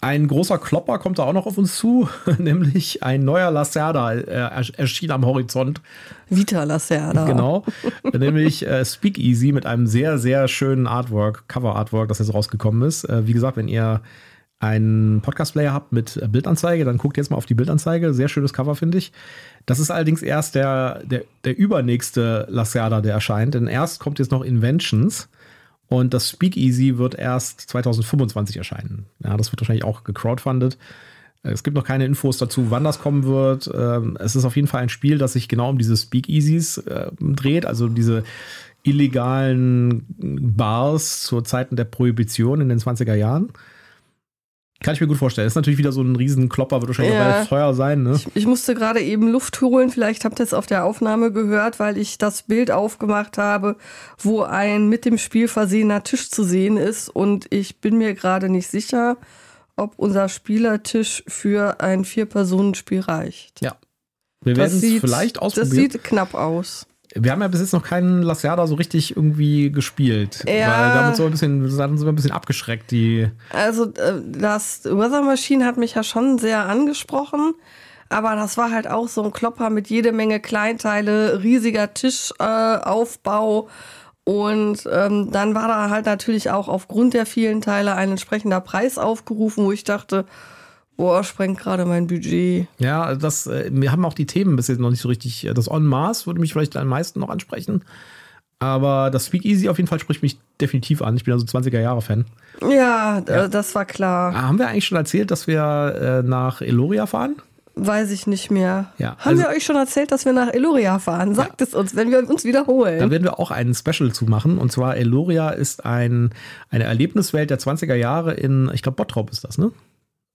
Ein 0.03 0.27
großer 0.27 0.57
Klopper 0.57 0.99
kommt 0.99 1.17
da 1.17 1.23
auch 1.23 1.31
noch 1.31 1.45
auf 1.45 1.57
uns 1.57 1.77
zu, 1.77 2.09
nämlich 2.37 3.03
ein 3.03 3.23
neuer 3.23 3.51
Lacerda 3.51 4.11
äh, 4.11 4.65
erschien 4.75 5.11
am 5.11 5.25
Horizont. 5.25 5.81
Vita 6.29 6.65
Lacerda. 6.65 7.23
Genau, 7.23 7.63
nämlich 8.13 8.67
äh, 8.67 8.83
Speakeasy 8.83 9.53
mit 9.53 9.65
einem 9.65 9.87
sehr, 9.87 10.17
sehr 10.17 10.49
schönen 10.49 10.87
Artwork, 10.87 11.47
Cover-Artwork, 11.47 12.09
das 12.09 12.19
jetzt 12.19 12.33
rausgekommen 12.33 12.85
ist. 12.85 13.05
Äh, 13.05 13.27
wie 13.27 13.33
gesagt, 13.33 13.55
wenn 13.55 13.69
ihr 13.69 14.01
einen 14.59 15.21
Podcast-Player 15.21 15.71
habt 15.71 15.93
mit 15.93 16.19
Bildanzeige, 16.29 16.83
dann 16.83 16.97
guckt 16.97 17.15
jetzt 17.15 17.31
mal 17.31 17.37
auf 17.37 17.45
die 17.45 17.53
Bildanzeige. 17.53 18.13
Sehr 18.13 18.27
schönes 18.27 18.51
Cover, 18.51 18.75
finde 18.75 18.97
ich. 18.97 19.13
Das 19.65 19.79
ist 19.79 19.89
allerdings 19.89 20.21
erst 20.21 20.55
der, 20.55 21.01
der, 21.05 21.23
der 21.45 21.57
übernächste 21.57 22.45
Lacerda, 22.49 22.99
der 22.99 23.13
erscheint, 23.13 23.53
denn 23.53 23.67
erst 23.67 24.01
kommt 24.01 24.19
jetzt 24.19 24.31
noch 24.31 24.43
Inventions. 24.43 25.29
Und 25.87 26.13
das 26.13 26.29
Speakeasy 26.29 26.97
wird 26.97 27.15
erst 27.15 27.61
2025 27.61 28.57
erscheinen. 28.57 29.05
Ja, 29.23 29.37
das 29.37 29.51
wird 29.51 29.61
wahrscheinlich 29.61 29.83
auch 29.83 30.03
gecrowdfundet. 30.03 30.77
Es 31.43 31.63
gibt 31.63 31.75
noch 31.75 31.83
keine 31.83 32.05
Infos 32.05 32.37
dazu, 32.37 32.71
wann 32.71 32.85
das 32.85 32.99
kommen 32.99 33.25
wird. 33.25 33.69
Ähm, 33.73 34.17
es 34.19 34.35
ist 34.35 34.45
auf 34.45 34.55
jeden 34.55 34.67
Fall 34.67 34.81
ein 34.81 34.89
Spiel, 34.89 35.17
das 35.17 35.33
sich 35.33 35.49
genau 35.49 35.69
um 35.69 35.77
diese 35.77 35.97
Speakeasies 35.97 36.77
äh, 36.77 37.11
dreht, 37.19 37.65
also 37.65 37.89
diese 37.89 38.23
illegalen 38.83 40.05
Bars 40.17 41.23
zu 41.23 41.41
Zeiten 41.41 41.75
der 41.75 41.85
Prohibition 41.85 42.61
in 42.61 42.69
den 42.69 42.79
20er 42.79 43.15
Jahren. 43.15 43.49
Kann 44.83 44.93
ich 44.93 45.01
mir 45.01 45.07
gut 45.07 45.17
vorstellen. 45.17 45.45
Das 45.45 45.53
ist 45.53 45.55
natürlich 45.55 45.79
wieder 45.79 45.91
so 45.91 46.01
ein 46.01 46.15
Riesenklopper, 46.15 46.81
wird 46.81 46.89
wahrscheinlich 46.89 47.15
ja. 47.15 47.41
auch 47.41 47.47
teuer 47.47 47.73
sein. 47.73 48.03
Ne? 48.03 48.15
Ich, 48.15 48.27
ich, 48.35 48.45
musste 48.45 48.75
gerade 48.75 48.99
eben 48.99 49.29
Luft 49.29 49.59
holen. 49.61 49.89
Vielleicht 49.89 50.25
habt 50.25 50.39
ihr 50.39 50.43
es 50.43 50.53
auf 50.53 50.65
der 50.65 50.83
Aufnahme 50.85 51.31
gehört, 51.31 51.79
weil 51.79 51.97
ich 51.97 52.17
das 52.17 52.43
Bild 52.43 52.69
aufgemacht 52.69 53.37
habe, 53.37 53.77
wo 54.19 54.41
ein 54.41 54.89
mit 54.89 55.05
dem 55.05 55.17
Spiel 55.17 55.47
versehener 55.47 56.03
Tisch 56.03 56.29
zu 56.29 56.43
sehen 56.43 56.77
ist. 56.77 57.09
Und 57.09 57.47
ich 57.49 57.79
bin 57.79 57.97
mir 57.97 58.13
gerade 58.13 58.49
nicht 58.49 58.67
sicher, 58.67 59.17
ob 59.77 59.93
unser 59.97 60.29
Spielertisch 60.29 61.23
für 61.27 61.79
ein 61.79 62.05
Vier-Personen-Spiel 62.05 62.99
reicht. 62.99 63.61
Ja. 63.61 63.77
Wir 64.43 64.57
werden 64.57 64.77
es 64.77 64.99
vielleicht 64.99 65.39
ausprobieren. 65.39 65.69
Das 65.69 65.93
sieht 65.93 66.03
knapp 66.03 66.33
aus. 66.33 66.85
Wir 67.15 67.31
haben 67.31 67.41
ja 67.41 67.47
bis 67.47 67.59
jetzt 67.59 67.73
noch 67.73 67.83
keinen 67.83 68.23
Lacerda 68.23 68.65
so 68.65 68.75
richtig 68.75 69.15
irgendwie 69.15 69.71
gespielt. 69.71 70.43
Ja. 70.47 70.53
Weil 70.53 70.93
damit 70.93 71.15
so 71.15 71.25
ein 71.25 71.31
bisschen, 71.31 71.69
sind 71.69 72.01
wir 72.01 72.07
ein 72.07 72.15
bisschen 72.15 72.31
abgeschreckt, 72.31 72.91
die. 72.91 73.29
Also, 73.51 73.85
äh, 73.85 74.21
das 74.25 74.85
Weather 74.85 75.21
Machine 75.21 75.65
hat 75.65 75.77
mich 75.77 75.93
ja 75.93 76.03
schon 76.03 76.37
sehr 76.39 76.65
angesprochen. 76.65 77.53
Aber 78.09 78.35
das 78.35 78.57
war 78.57 78.71
halt 78.71 78.87
auch 78.87 79.07
so 79.07 79.23
ein 79.23 79.31
Klopper 79.31 79.69
mit 79.69 79.89
jede 79.89 80.11
Menge 80.11 80.39
Kleinteile, 80.39 81.41
riesiger 81.43 81.93
Tischaufbau. 81.93 83.67
Äh, 83.67 83.71
und 84.25 84.87
ähm, 84.89 85.31
dann 85.31 85.53
war 85.53 85.67
da 85.67 85.89
halt 85.89 86.05
natürlich 86.05 86.49
auch 86.49 86.69
aufgrund 86.69 87.13
der 87.13 87.25
vielen 87.25 87.61
Teile 87.61 87.95
ein 87.95 88.11
entsprechender 88.11 88.61
Preis 88.61 88.97
aufgerufen, 88.97 89.65
wo 89.65 89.71
ich 89.71 89.83
dachte, 89.83 90.25
Boah, 90.95 91.23
sprengt 91.23 91.59
gerade 91.59 91.85
mein 91.85 92.07
Budget. 92.07 92.67
Ja, 92.77 93.15
das, 93.15 93.47
äh, 93.47 93.69
wir 93.73 93.91
haben 93.91 94.05
auch 94.05 94.13
die 94.13 94.27
Themen 94.27 94.55
bis 94.55 94.67
jetzt 94.67 94.79
noch 94.79 94.89
nicht 94.89 95.01
so 95.01 95.09
richtig. 95.09 95.45
Äh, 95.45 95.53
das 95.53 95.69
On 95.69 95.85
Mars 95.85 96.27
würde 96.27 96.39
mich 96.39 96.53
vielleicht 96.53 96.77
am 96.77 96.87
meisten 96.87 97.19
noch 97.19 97.29
ansprechen. 97.29 97.83
Aber 98.59 99.09
das 99.09 99.25
Speakeasy 99.25 99.67
auf 99.67 99.77
jeden 99.77 99.87
Fall 99.87 99.99
spricht 99.99 100.21
mich 100.21 100.37
definitiv 100.61 101.01
an. 101.01 101.17
Ich 101.17 101.25
bin 101.25 101.33
also 101.33 101.45
20er-Jahre-Fan. 101.45 102.25
Ja, 102.61 103.21
ja, 103.27 103.47
das 103.49 103.75
war 103.75 103.83
klar. 103.83 104.33
Ah, 104.33 104.43
haben 104.43 104.57
wir 104.57 104.69
eigentlich 104.69 104.85
schon 104.85 104.97
erzählt, 104.97 105.31
dass 105.31 105.47
wir 105.47 106.21
äh, 106.23 106.27
nach 106.27 106.61
Eloria 106.61 107.05
fahren? 107.05 107.35
Weiß 107.75 108.11
ich 108.11 108.27
nicht 108.27 108.51
mehr. 108.51 108.93
Ja, 108.99 109.17
Haben 109.17 109.31
also, 109.31 109.43
wir 109.43 109.49
euch 109.49 109.65
schon 109.65 109.75
erzählt, 109.75 110.11
dass 110.11 110.25
wir 110.25 110.31
nach 110.31 110.53
Eloria 110.53 110.99
fahren? 110.99 111.33
Sagt 111.33 111.59
ja. 111.59 111.67
es 111.67 111.73
uns, 111.73 111.95
wenn 111.95 112.11
wir 112.11 112.29
uns 112.29 112.45
wiederholen. 112.45 112.99
Dann 112.99 113.09
werden 113.09 113.23
wir 113.23 113.39
auch 113.39 113.49
einen 113.49 113.73
Special 113.73 114.11
zu 114.13 114.25
machen. 114.25 114.59
Und 114.59 114.71
zwar 114.71 114.95
Eloria 114.95 115.49
ist 115.49 115.83
ein, 115.83 116.29
eine 116.69 116.83
Erlebniswelt 116.83 117.49
der 117.49 117.59
20er 117.59 117.95
Jahre 117.95 118.33
in, 118.35 118.69
ich 118.73 118.83
glaube, 118.83 118.95
Bottrop 118.95 119.31
ist 119.31 119.43
das, 119.43 119.57
ne? 119.57 119.71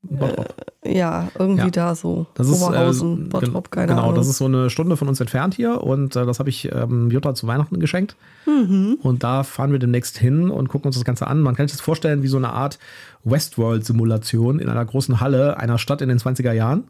Bottrop. 0.02 0.54
Äh, 0.82 0.96
ja, 0.96 1.28
irgendwie 1.38 1.64
ja. 1.64 1.70
da 1.70 1.94
so. 1.94 2.26
Das 2.34 2.48
Oberhausen, 2.48 3.22
ist, 3.22 3.26
äh, 3.26 3.28
Bottrop, 3.28 3.70
keine 3.70 3.88
genau, 3.88 4.00
Ahnung. 4.00 4.14
Genau, 4.14 4.20
das 4.20 4.28
ist 4.28 4.38
so 4.38 4.44
eine 4.44 4.70
Stunde 4.70 4.96
von 4.96 5.08
uns 5.08 5.20
entfernt 5.20 5.54
hier 5.54 5.82
und 5.82 6.14
äh, 6.14 6.24
das 6.24 6.38
habe 6.38 6.48
ich 6.48 6.70
ähm, 6.72 7.10
Jutta 7.10 7.34
zu 7.34 7.46
Weihnachten 7.46 7.80
geschenkt. 7.80 8.16
Mhm. 8.46 8.98
Und 9.02 9.24
da 9.24 9.42
fahren 9.42 9.72
wir 9.72 9.78
demnächst 9.78 10.18
hin 10.18 10.50
und 10.50 10.68
gucken 10.68 10.86
uns 10.86 10.96
das 10.96 11.04
Ganze 11.04 11.26
an. 11.26 11.40
Man 11.40 11.56
kann 11.56 11.66
sich 11.66 11.76
das 11.76 11.84
vorstellen 11.84 12.22
wie 12.22 12.28
so 12.28 12.36
eine 12.36 12.52
Art 12.52 12.78
Westworld-Simulation 13.24 14.60
in 14.60 14.68
einer 14.68 14.84
großen 14.84 15.20
Halle 15.20 15.58
einer 15.58 15.78
Stadt 15.78 16.00
in 16.00 16.08
den 16.08 16.18
20er 16.18 16.52
Jahren. 16.52 16.84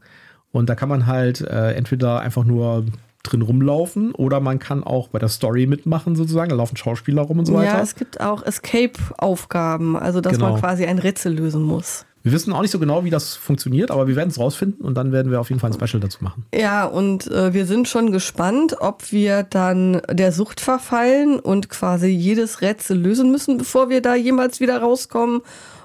Und 0.52 0.68
da 0.68 0.74
kann 0.74 0.88
man 0.88 1.06
halt 1.06 1.40
äh, 1.40 1.72
entweder 1.72 2.20
einfach 2.20 2.44
nur 2.44 2.84
drin 3.22 3.42
rumlaufen 3.42 4.12
oder 4.12 4.40
man 4.40 4.58
kann 4.58 4.84
auch 4.84 5.08
bei 5.08 5.18
der 5.18 5.28
Story 5.28 5.66
mitmachen 5.66 6.14
sozusagen. 6.16 6.50
Da 6.50 6.56
laufen 6.56 6.76
Schauspieler 6.76 7.22
rum 7.22 7.40
und 7.40 7.46
so 7.46 7.54
weiter. 7.54 7.76
Ja, 7.76 7.80
es 7.80 7.94
gibt 7.94 8.20
auch 8.20 8.42
Escape-Aufgaben, 8.42 9.96
also 9.96 10.20
dass 10.20 10.34
genau. 10.34 10.52
man 10.52 10.60
quasi 10.60 10.86
ein 10.86 10.98
Rätsel 10.98 11.34
lösen 11.34 11.62
muss. 11.62 12.06
Wir 12.28 12.34
wissen 12.34 12.52
auch 12.52 12.60
nicht 12.60 12.72
so 12.72 12.78
genau, 12.78 13.04
wie 13.04 13.10
das 13.10 13.36
funktioniert, 13.36 13.90
aber 13.90 14.06
wir 14.06 14.14
werden 14.14 14.28
es 14.28 14.38
rausfinden 14.38 14.84
und 14.84 14.94
dann 14.96 15.12
werden 15.12 15.32
wir 15.32 15.40
auf 15.40 15.48
jeden 15.48 15.60
Fall 15.60 15.70
ein 15.70 15.72
Special 15.72 15.98
dazu 15.98 16.22
machen. 16.22 16.44
Ja, 16.54 16.84
und 16.84 17.26
äh, 17.28 17.54
wir 17.54 17.64
sind 17.64 17.88
schon 17.88 18.12
gespannt, 18.12 18.76
ob 18.80 19.12
wir 19.12 19.44
dann 19.44 20.02
der 20.10 20.32
Sucht 20.32 20.60
verfallen 20.60 21.40
und 21.40 21.70
quasi 21.70 22.08
jedes 22.08 22.60
Rätsel 22.60 22.98
lösen 22.98 23.30
müssen, 23.30 23.56
bevor 23.56 23.88
wir 23.88 24.02
da 24.02 24.14
jemals 24.14 24.60
wieder 24.60 24.76
rauskommen, 24.78 25.40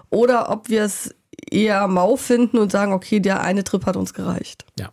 oder 0.10 0.50
ob 0.50 0.68
wir 0.68 0.84
es 0.84 1.16
eher 1.50 1.88
mau 1.88 2.18
finden 2.18 2.58
und 2.58 2.74
sagen, 2.74 2.92
okay, 2.92 3.22
der 3.22 3.40
eine 3.40 3.64
Trip 3.64 3.86
hat 3.86 3.96
uns 3.96 4.14
gereicht. 4.14 4.66
Ja. 4.78 4.90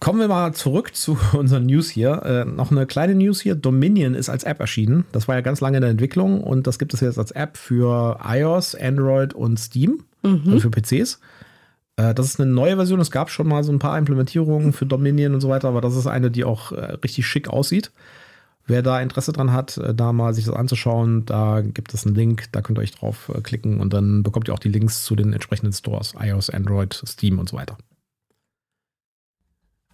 Kommen 0.00 0.18
wir 0.18 0.28
mal 0.28 0.54
zurück 0.54 0.94
zu 0.94 1.18
unseren 1.34 1.66
News 1.66 1.90
hier. 1.90 2.22
Äh, 2.24 2.44
noch 2.46 2.70
eine 2.70 2.86
kleine 2.86 3.14
News 3.14 3.40
hier. 3.40 3.54
Dominion 3.54 4.14
ist 4.14 4.30
als 4.30 4.44
App 4.44 4.58
erschienen. 4.58 5.04
Das 5.12 5.28
war 5.28 5.34
ja 5.34 5.42
ganz 5.42 5.60
lange 5.60 5.76
in 5.76 5.82
der 5.82 5.90
Entwicklung 5.90 6.42
und 6.42 6.66
das 6.66 6.78
gibt 6.78 6.94
es 6.94 7.00
jetzt 7.00 7.18
als 7.18 7.30
App 7.32 7.58
für 7.58 8.18
iOS, 8.24 8.74
Android 8.74 9.34
und 9.34 9.58
Steam, 9.60 10.04
mhm. 10.22 10.42
also 10.46 10.60
für 10.60 10.70
PCs. 10.70 11.20
Äh, 11.96 12.14
das 12.14 12.26
ist 12.26 12.40
eine 12.40 12.50
neue 12.50 12.76
Version. 12.76 12.98
Es 12.98 13.10
gab 13.10 13.30
schon 13.30 13.46
mal 13.46 13.62
so 13.62 13.72
ein 13.72 13.78
paar 13.78 13.98
Implementierungen 13.98 14.72
für 14.72 14.86
Dominion 14.86 15.34
und 15.34 15.42
so 15.42 15.50
weiter, 15.50 15.68
aber 15.68 15.82
das 15.82 15.94
ist 15.94 16.06
eine, 16.06 16.30
die 16.30 16.44
auch 16.44 16.72
äh, 16.72 16.92
richtig 17.04 17.26
schick 17.26 17.48
aussieht. 17.48 17.92
Wer 18.66 18.82
da 18.82 19.00
Interesse 19.00 19.32
dran 19.32 19.52
hat, 19.52 19.76
äh, 19.76 19.94
da 19.94 20.14
mal 20.14 20.32
sich 20.32 20.46
das 20.46 20.54
anzuschauen, 20.54 21.26
da 21.26 21.60
gibt 21.60 21.92
es 21.92 22.06
einen 22.06 22.14
Link, 22.14 22.44
da 22.52 22.62
könnt 22.62 22.78
ihr 22.78 22.82
euch 22.82 22.92
drauf 22.92 23.30
äh, 23.34 23.42
klicken 23.42 23.80
und 23.80 23.92
dann 23.92 24.22
bekommt 24.22 24.48
ihr 24.48 24.54
auch 24.54 24.60
die 24.60 24.70
Links 24.70 25.04
zu 25.04 25.14
den 25.14 25.34
entsprechenden 25.34 25.74
Stores, 25.74 26.14
iOS, 26.18 26.48
Android, 26.48 27.02
Steam 27.06 27.38
und 27.38 27.50
so 27.50 27.56
weiter. 27.58 27.76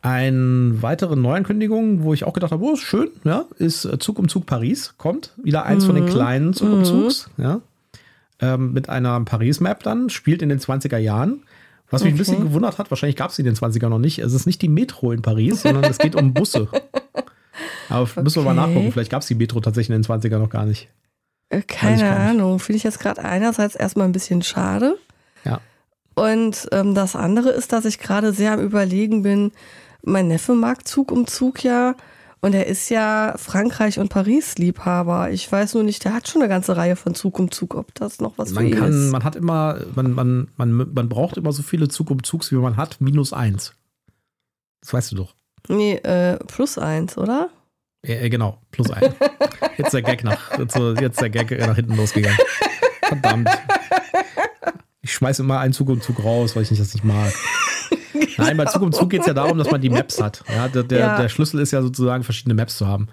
Eine 0.02 0.82
weitere 0.82 1.16
Neuankündigung, 1.16 2.02
wo 2.02 2.14
ich 2.14 2.24
auch 2.24 2.32
gedacht 2.32 2.52
habe, 2.52 2.64
oh, 2.64 2.74
ist 2.74 2.80
schön, 2.80 3.08
ja, 3.24 3.46
ist 3.58 3.84
äh, 3.84 3.98
Zug 3.98 4.18
um 4.18 4.28
Zug 4.28 4.46
Paris. 4.46 4.94
Kommt 4.98 5.32
wieder 5.42 5.64
eins 5.64 5.84
mhm. 5.84 5.86
von 5.86 5.94
den 5.96 6.04
mhm. 6.04 6.10
kleinen 6.10 6.54
Zug 6.54 6.70
um 6.70 6.78
mhm. 6.80 6.84
Zugs, 6.84 7.30
ja. 7.38 7.60
Ähm, 8.38 8.72
mit 8.74 8.88
einer 8.90 9.18
Paris-Map 9.20 9.82
dann, 9.82 10.10
spielt 10.10 10.42
in 10.42 10.50
den 10.50 10.60
20er 10.60 10.98
Jahren. 10.98 11.42
Was 11.90 12.02
mich 12.02 12.12
okay. 12.12 12.14
ein 12.14 12.18
bisschen 12.18 12.44
gewundert 12.44 12.78
hat, 12.78 12.90
wahrscheinlich 12.90 13.16
gab 13.16 13.30
es 13.30 13.36
sie 13.36 13.42
in 13.42 13.46
den 13.46 13.54
20er 13.54 13.88
noch 13.88 13.98
nicht. 13.98 14.18
Es 14.18 14.32
ist 14.32 14.46
nicht 14.46 14.60
die 14.60 14.68
Metro 14.68 15.12
in 15.12 15.22
Paris, 15.22 15.62
sondern 15.62 15.84
es 15.84 15.98
geht 15.98 16.16
um 16.16 16.34
Busse. 16.34 16.68
Aber 17.88 18.02
okay. 18.02 18.22
müssen 18.22 18.44
wir 18.44 18.52
mal 18.52 18.54
nachgucken. 18.54 18.92
Vielleicht 18.92 19.10
gab 19.10 19.22
es 19.22 19.28
die 19.28 19.36
Metro 19.36 19.60
tatsächlich 19.60 19.94
in 19.94 20.02
den 20.02 20.04
20er 20.04 20.38
noch 20.38 20.50
gar 20.50 20.66
nicht. 20.66 20.88
Äh, 21.48 21.62
keine 21.62 22.10
Ahnung. 22.10 22.58
Finde 22.58 22.78
ich 22.78 22.82
jetzt 22.82 22.98
gerade 22.98 23.24
einerseits 23.24 23.76
erstmal 23.76 24.06
ein 24.06 24.12
bisschen 24.12 24.42
schade. 24.42 24.98
Ja. 25.44 25.60
Und 26.14 26.68
ähm, 26.72 26.94
das 26.94 27.14
andere 27.14 27.50
ist, 27.50 27.72
dass 27.72 27.84
ich 27.84 27.98
gerade 27.98 28.32
sehr 28.32 28.52
am 28.52 28.60
Überlegen 28.60 29.22
bin, 29.22 29.52
mein 30.06 30.28
Neffe 30.28 30.54
mag 30.54 30.88
Zug 30.88 31.12
um 31.12 31.26
Zug 31.26 31.62
ja. 31.62 31.94
Und 32.40 32.54
er 32.54 32.66
ist 32.66 32.90
ja 32.90 33.34
Frankreich- 33.36 33.98
und 33.98 34.08
Paris-Liebhaber. 34.08 35.30
Ich 35.30 35.50
weiß 35.50 35.74
nur 35.74 35.82
nicht, 35.82 36.04
der 36.04 36.14
hat 36.14 36.28
schon 36.28 36.42
eine 36.42 36.48
ganze 36.48 36.76
Reihe 36.76 36.94
von 36.94 37.14
Zug 37.14 37.38
um 37.38 37.50
Zug, 37.50 37.74
ob 37.74 37.94
das 37.94 38.20
noch 38.20 38.38
was 38.38 38.52
man 38.52 38.64
für 38.64 38.70
ihn 38.70 38.78
kann, 38.78 38.90
ist. 38.90 39.10
Man 39.10 39.24
hat 39.24 39.36
immer, 39.36 39.80
man, 39.94 40.12
man, 40.12 40.48
man, 40.56 40.92
man 40.94 41.08
braucht 41.08 41.36
immer 41.38 41.52
so 41.52 41.62
viele 41.62 41.88
Zug 41.88 42.10
um 42.10 42.22
Zugs, 42.22 42.52
wie 42.52 42.56
man 42.56 42.76
hat, 42.76 43.00
minus 43.00 43.32
eins. 43.32 43.72
Das 44.80 44.92
weißt 44.92 45.12
du 45.12 45.16
doch. 45.16 45.34
Nee, 45.68 45.94
äh, 45.94 46.36
plus 46.46 46.78
eins, 46.78 47.18
oder? 47.18 47.50
Ja, 48.04 48.28
genau, 48.28 48.60
plus 48.70 48.90
eins. 48.90 49.14
Jetzt 49.76 49.92
der 49.92 50.02
Gag 50.02 50.22
nach, 50.22 50.56
jetzt, 50.58 50.76
jetzt 50.76 51.20
der 51.20 51.28
Gag 51.30 51.50
nach 51.50 51.74
hinten 51.74 51.96
losgegangen. 51.96 52.38
Verdammt. 53.02 53.50
Ich 55.02 55.12
schmeiße 55.12 55.42
immer 55.42 55.58
einen 55.58 55.72
Zug 55.72 55.88
um 55.88 56.00
Zug 56.00 56.22
raus, 56.24 56.56
weil 56.56 56.62
ich 56.62 56.70
nicht 56.70 56.80
das 56.80 56.94
nicht 56.94 57.04
mag. 57.04 57.32
Nein, 58.38 58.56
bei 58.56 58.64
Zug 58.66 58.82
um 58.82 58.92
Zug 58.92 59.10
geht 59.10 59.20
es 59.20 59.26
ja 59.26 59.34
darum, 59.34 59.58
dass 59.58 59.70
man 59.70 59.80
die 59.80 59.90
Maps 59.90 60.20
hat. 60.20 60.42
Ja, 60.48 60.68
der, 60.68 60.82
der, 60.82 60.98
ja. 60.98 61.20
der, 61.20 61.28
Schlüssel 61.28 61.60
ist 61.60 61.72
ja 61.72 61.82
sozusagen, 61.82 62.24
verschiedene 62.24 62.54
Maps 62.54 62.76
zu 62.76 62.86
haben. 62.86 63.08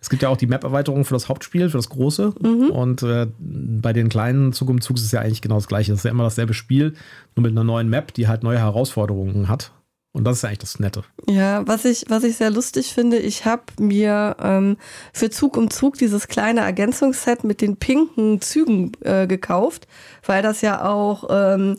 Es 0.00 0.10
gibt 0.10 0.22
ja 0.22 0.28
auch 0.28 0.36
die 0.36 0.48
Map-Erweiterung 0.48 1.04
für 1.04 1.14
das 1.14 1.28
Hauptspiel, 1.28 1.70
für 1.70 1.78
das 1.78 1.88
große. 1.88 2.34
Mhm. 2.40 2.70
Und 2.70 3.02
äh, 3.02 3.28
bei 3.38 3.92
den 3.92 4.08
kleinen 4.08 4.52
Zug 4.52 4.68
um 4.68 4.80
Zug 4.80 4.96
ist 4.96 5.04
es 5.04 5.12
ja 5.12 5.20
eigentlich 5.20 5.42
genau 5.42 5.54
das 5.54 5.68
gleiche. 5.68 5.92
Das 5.92 6.00
ist 6.00 6.04
ja 6.04 6.10
immer 6.10 6.24
dasselbe 6.24 6.54
Spiel, 6.54 6.94
nur 7.36 7.42
mit 7.42 7.52
einer 7.52 7.64
neuen 7.64 7.88
Map, 7.88 8.12
die 8.12 8.26
halt 8.26 8.42
neue 8.42 8.58
Herausforderungen 8.58 9.48
hat. 9.48 9.70
Und 10.14 10.24
das 10.24 10.36
ist 10.36 10.42
ja 10.42 10.48
eigentlich 10.48 10.58
das 10.58 10.78
Nette. 10.78 11.04
Ja, 11.26 11.66
was 11.66 11.86
ich, 11.86 12.04
was 12.08 12.22
ich 12.22 12.36
sehr 12.36 12.50
lustig 12.50 12.92
finde, 12.92 13.18
ich 13.18 13.46
habe 13.46 13.62
mir 13.78 14.36
ähm, 14.40 14.76
für 15.12 15.30
Zug 15.30 15.56
um 15.56 15.70
Zug 15.70 15.96
dieses 15.96 16.28
kleine 16.28 16.60
Ergänzungsset 16.60 17.44
mit 17.44 17.62
den 17.62 17.76
pinken 17.76 18.40
Zügen 18.42 18.92
äh, 19.00 19.26
gekauft, 19.26 19.86
weil 20.26 20.42
das 20.42 20.60
ja 20.60 20.84
auch 20.84 21.28
ähm, 21.30 21.78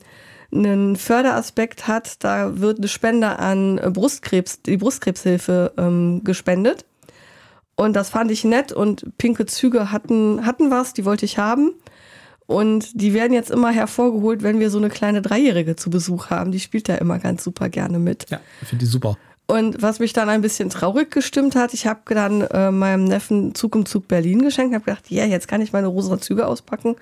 einen 0.54 0.96
Förderaspekt 0.96 1.88
hat. 1.88 2.24
Da 2.24 2.60
wird 2.60 2.78
eine 2.78 2.88
Spende 2.88 3.40
an 3.40 3.76
Brustkrebs, 3.78 4.62
die 4.62 4.78
Brustkrebshilfe 4.78 5.74
ähm, 5.78 6.24
gespendet. 6.24 6.86
Und 7.76 7.94
das 7.94 8.10
fand 8.10 8.30
ich 8.32 8.44
nett 8.44 8.72
und 8.72 9.18
pinke 9.18 9.46
Züge 9.46 9.92
hatten, 9.92 10.46
hatten 10.46 10.70
was, 10.70 10.94
die 10.94 11.06
wollte 11.06 11.26
ich 11.26 11.38
haben. 11.38 11.72
Und 12.46 13.02
die 13.02 13.14
werden 13.14 13.34
jetzt 13.34 13.50
immer 13.50 13.72
hervorgeholt, 13.72 14.44
wenn 14.44 14.60
wir 14.60 14.70
so 14.70 14.78
eine 14.78 14.90
kleine 14.90 15.22
Dreijährige 15.22 15.76
zu 15.76 15.90
Besuch 15.90 16.30
haben. 16.30 16.52
Die 16.52 16.60
spielt 16.60 16.90
da 16.90 16.96
immer 16.96 17.18
ganz 17.18 17.44
super 17.44 17.70
gerne 17.70 18.00
mit. 18.00 18.30
Ja, 18.30 18.42
ich 18.62 18.68
finde 18.68 18.86
die 18.86 18.92
super. 18.92 19.18
Und 19.48 19.82
was 19.82 20.00
mich 20.00 20.14
dann 20.14 20.30
ein 20.30 20.42
bisschen 20.42 20.70
traurig 20.70 21.12
gestimmt 21.12 21.56
hat, 21.56 21.74
ich 21.74 21.86
habe 21.86 22.02
dann 22.14 22.42
äh, 22.42 22.72
meinem 22.72 23.06
Neffen 23.06 23.56
Zug 23.56 23.76
um 23.76 23.86
Zug 23.86 24.08
Berlin 24.08 24.42
geschenkt, 24.42 24.74
habe 24.74 24.86
gedacht, 24.86 25.10
ja, 25.10 25.24
yeah, 25.24 25.32
jetzt 25.32 25.48
kann 25.48 25.62
ich 25.62 25.74
meine 25.74 25.88
rosa 25.88 26.20
Züge 26.20 26.48
auspacken. 26.48 26.96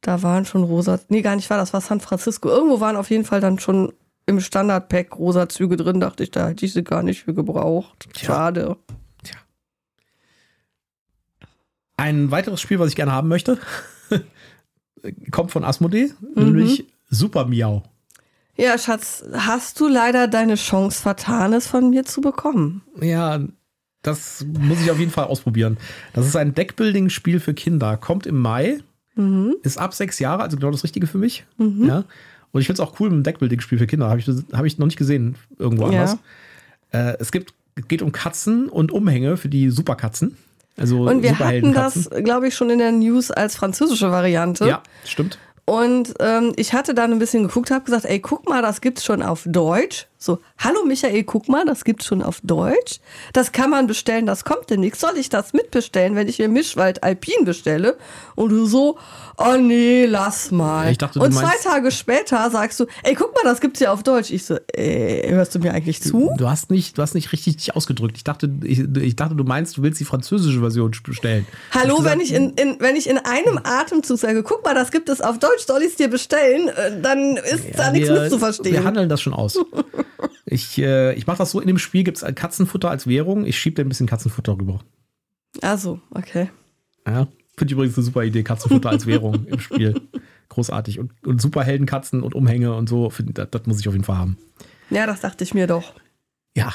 Da 0.00 0.22
waren 0.22 0.44
schon 0.44 0.62
rosa, 0.62 1.00
nee, 1.08 1.22
gar 1.22 1.36
nicht 1.36 1.50
war, 1.50 1.58
das 1.58 1.72
war 1.72 1.80
San 1.80 2.00
Francisco. 2.00 2.48
Irgendwo 2.48 2.80
waren 2.80 2.96
auf 2.96 3.10
jeden 3.10 3.24
Fall 3.24 3.40
dann 3.40 3.58
schon 3.58 3.92
im 4.26 4.40
Standard-Pack 4.40 5.16
rosa 5.18 5.48
Züge 5.48 5.76
drin, 5.76 6.00
dachte 6.00 6.22
ich, 6.22 6.30
da 6.30 6.48
hätte 6.48 6.66
ich 6.66 6.72
sie 6.72 6.84
gar 6.84 7.02
nicht 7.02 7.24
für 7.24 7.34
gebraucht. 7.34 8.08
Tja. 8.12 8.26
Schade. 8.26 8.76
Tja. 9.24 9.38
Ein 11.96 12.30
weiteres 12.30 12.60
Spiel, 12.60 12.78
was 12.78 12.90
ich 12.90 12.96
gerne 12.96 13.12
haben 13.12 13.28
möchte, 13.28 13.58
kommt 15.30 15.50
von 15.50 15.64
Asmodee, 15.64 16.12
mhm. 16.34 16.44
nämlich 16.44 16.86
Super 17.08 17.46
Miau. 17.46 17.82
Ja, 18.56 18.76
Schatz, 18.76 19.24
hast 19.32 19.80
du 19.80 19.88
leider 19.88 20.26
deine 20.26 20.56
Chance 20.56 21.00
vertan, 21.00 21.52
es 21.52 21.66
von 21.66 21.90
mir 21.90 22.04
zu 22.04 22.20
bekommen? 22.20 22.82
Ja, 23.00 23.40
das 24.02 24.44
muss 24.46 24.80
ich 24.80 24.90
auf 24.90 24.98
jeden 24.98 25.12
Fall 25.12 25.26
ausprobieren. 25.26 25.78
Das 26.12 26.26
ist 26.26 26.36
ein 26.36 26.54
Deckbuilding-Spiel 26.54 27.40
für 27.40 27.54
Kinder. 27.54 27.96
Kommt 27.96 28.26
im 28.26 28.38
Mai 28.38 28.80
Mhm. 29.18 29.56
Ist 29.62 29.78
ab 29.78 29.94
sechs 29.94 30.18
Jahre, 30.18 30.42
also 30.42 30.56
genau 30.56 30.70
das 30.70 30.84
Richtige 30.84 31.06
für 31.06 31.18
mich. 31.18 31.44
Mhm. 31.58 31.86
Ja. 31.86 32.04
Und 32.52 32.60
ich 32.60 32.66
finde 32.66 32.80
es 32.82 32.88
auch 32.88 32.98
cool, 33.00 33.10
ein 33.10 33.24
Deckbuilding-Spiel 33.24 33.78
für 33.78 33.86
Kinder. 33.86 34.08
Habe 34.08 34.20
ich, 34.20 34.28
hab 34.52 34.64
ich 34.64 34.78
noch 34.78 34.86
nicht 34.86 34.96
gesehen 34.96 35.36
irgendwo 35.58 35.86
anders. 35.86 36.16
Ja. 36.92 37.10
Äh, 37.10 37.16
es 37.18 37.32
gibt, 37.32 37.52
geht 37.88 38.00
um 38.00 38.12
Katzen 38.12 38.68
und 38.68 38.92
Umhänge 38.92 39.36
für 39.36 39.48
die 39.48 39.70
Superkatzen. 39.70 40.36
Also 40.76 41.08
und 41.08 41.22
wir 41.22 41.38
hatten 41.38 41.74
das, 41.74 42.08
glaube 42.22 42.48
ich, 42.48 42.54
schon 42.54 42.70
in 42.70 42.78
der 42.78 42.92
News 42.92 43.32
als 43.32 43.56
französische 43.56 44.12
Variante. 44.12 44.66
Ja, 44.66 44.82
stimmt. 45.04 45.38
Und 45.64 46.14
ähm, 46.20 46.52
ich 46.56 46.72
hatte 46.72 46.94
dann 46.94 47.12
ein 47.12 47.18
bisschen 47.18 47.42
geguckt, 47.42 47.70
habe 47.70 47.84
gesagt, 47.84 48.06
ey, 48.06 48.20
guck 48.20 48.48
mal, 48.48 48.62
das 48.62 48.80
gibt's 48.80 49.04
schon 49.04 49.20
auf 49.20 49.42
Deutsch. 49.44 50.06
So, 50.20 50.40
hallo 50.58 50.84
Michael, 50.84 51.22
guck 51.22 51.48
mal, 51.48 51.64
das 51.64 51.84
gibt's 51.84 52.04
schon 52.04 52.22
auf 52.22 52.40
Deutsch. 52.42 52.98
Das 53.32 53.52
kann 53.52 53.70
man 53.70 53.86
bestellen, 53.86 54.26
das 54.26 54.44
kommt 54.44 54.68
demnächst. 54.68 55.00
Soll 55.00 55.16
ich 55.16 55.28
das 55.28 55.52
mitbestellen, 55.52 56.16
wenn 56.16 56.26
ich 56.26 56.40
mir 56.40 56.48
Mischwald 56.48 57.04
Alpin 57.04 57.44
bestelle? 57.44 57.96
Und 58.34 58.48
du 58.48 58.66
so, 58.66 58.98
oh 59.36 59.56
nee, 59.56 60.06
lass 60.06 60.50
mal. 60.50 60.92
Dachte, 60.96 61.20
und 61.20 61.32
zwei 61.32 61.54
Tage 61.62 61.92
später 61.92 62.50
sagst 62.50 62.80
du, 62.80 62.86
ey, 63.04 63.14
guck 63.14 63.32
mal, 63.32 63.48
das 63.48 63.60
gibt's 63.60 63.78
ja 63.78 63.92
auf 63.92 64.02
Deutsch. 64.02 64.32
Ich 64.32 64.44
so, 64.44 64.56
ey, 64.72 65.30
hörst 65.30 65.54
du 65.54 65.60
mir 65.60 65.72
eigentlich 65.72 66.02
zu? 66.02 66.32
Du 66.36 66.50
hast 66.50 66.72
nicht, 66.72 66.98
du 66.98 67.02
hast 67.02 67.14
nicht 67.14 67.30
richtig 67.30 67.58
dich 67.58 67.76
ausgedrückt. 67.76 68.16
Ich 68.16 68.24
dachte, 68.24 68.50
ich, 68.64 68.80
ich 68.80 69.14
dachte, 69.14 69.36
du 69.36 69.44
meinst, 69.44 69.76
du 69.76 69.82
willst 69.82 70.00
die 70.00 70.04
französische 70.04 70.58
Version 70.58 70.90
bestellen. 71.04 71.46
Hallo, 71.70 71.98
gesagt, 71.98 72.12
wenn 72.12 72.20
ich 72.20 72.32
in, 72.32 72.50
in, 72.54 72.80
wenn 72.80 72.96
ich 72.96 73.08
in 73.08 73.18
einem 73.18 73.60
Atemzug 73.62 74.18
sage, 74.18 74.42
guck 74.42 74.64
mal, 74.64 74.74
das 74.74 74.90
gibt 74.90 75.08
es 75.10 75.20
auf 75.20 75.38
Deutsch, 75.38 75.64
soll 75.64 75.82
ich 75.82 75.90
es 75.90 75.94
dir 75.94 76.08
bestellen, 76.08 76.66
äh, 76.70 77.00
dann 77.00 77.36
ist 77.36 77.66
ja, 77.68 77.76
da 77.76 77.92
nichts 77.92 78.10
mitzuverstehen. 78.10 78.74
Wir 78.74 78.82
handeln 78.82 79.08
das 79.08 79.20
schon 79.20 79.32
aus. 79.32 79.56
ich 80.50 80.78
äh, 80.78 81.14
ich 81.14 81.26
mache 81.26 81.38
das 81.38 81.50
so, 81.50 81.60
in 81.60 81.66
dem 81.66 81.78
Spiel 81.78 82.04
gibt 82.04 82.22
es 82.22 82.34
Katzenfutter 82.34 82.90
als 82.90 83.06
Währung. 83.06 83.44
Ich 83.44 83.58
schiebe 83.58 83.76
dir 83.76 83.82
ein 83.84 83.88
bisschen 83.88 84.06
Katzenfutter 84.06 84.58
rüber. 84.58 84.80
Also, 85.62 86.00
okay. 86.14 86.50
Ja. 87.06 87.28
Finde 87.56 87.72
ich 87.72 87.72
übrigens 87.72 87.96
eine 87.96 88.04
super 88.04 88.22
Idee, 88.22 88.44
Katzenfutter 88.44 88.90
als 88.90 89.06
Währung 89.06 89.44
im 89.46 89.58
Spiel. 89.58 90.00
Großartig. 90.48 91.00
Und, 91.00 91.12
und 91.26 91.42
Superheldenkatzen 91.42 92.22
und 92.22 92.34
Umhänge 92.34 92.74
und 92.74 92.88
so, 92.88 93.12
das, 93.18 93.48
das 93.50 93.66
muss 93.66 93.80
ich 93.80 93.88
auf 93.88 93.94
jeden 93.94 94.04
Fall 94.04 94.18
haben. 94.18 94.38
Ja, 94.90 95.06
das 95.06 95.20
dachte 95.20 95.42
ich 95.42 95.54
mir 95.54 95.66
doch. 95.66 95.94
Ja. 96.56 96.72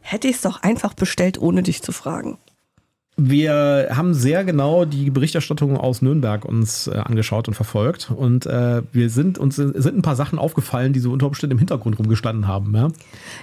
Hätte 0.00 0.28
ich 0.28 0.36
es 0.36 0.42
doch 0.42 0.62
einfach 0.62 0.94
bestellt, 0.94 1.38
ohne 1.38 1.62
dich 1.62 1.82
zu 1.82 1.92
fragen. 1.92 2.38
Wir 3.20 3.88
haben 3.90 4.14
sehr 4.14 4.44
genau 4.44 4.84
die 4.84 5.10
Berichterstattung 5.10 5.76
aus 5.76 6.02
Nürnberg 6.02 6.44
uns 6.44 6.86
äh, 6.86 6.92
angeschaut 6.92 7.48
und 7.48 7.54
verfolgt. 7.54 8.12
Und 8.14 8.46
äh, 8.46 8.82
wir 8.92 9.10
sind 9.10 9.38
uns 9.38 9.56
sind 9.56 9.86
ein 9.86 10.02
paar 10.02 10.14
Sachen 10.14 10.38
aufgefallen, 10.38 10.92
die 10.92 11.00
so 11.00 11.10
unter 11.10 11.26
Umständen 11.26 11.54
im 11.54 11.58
Hintergrund 11.58 11.98
rumgestanden 11.98 12.46
haben. 12.46 12.72
Ja? 12.76 12.88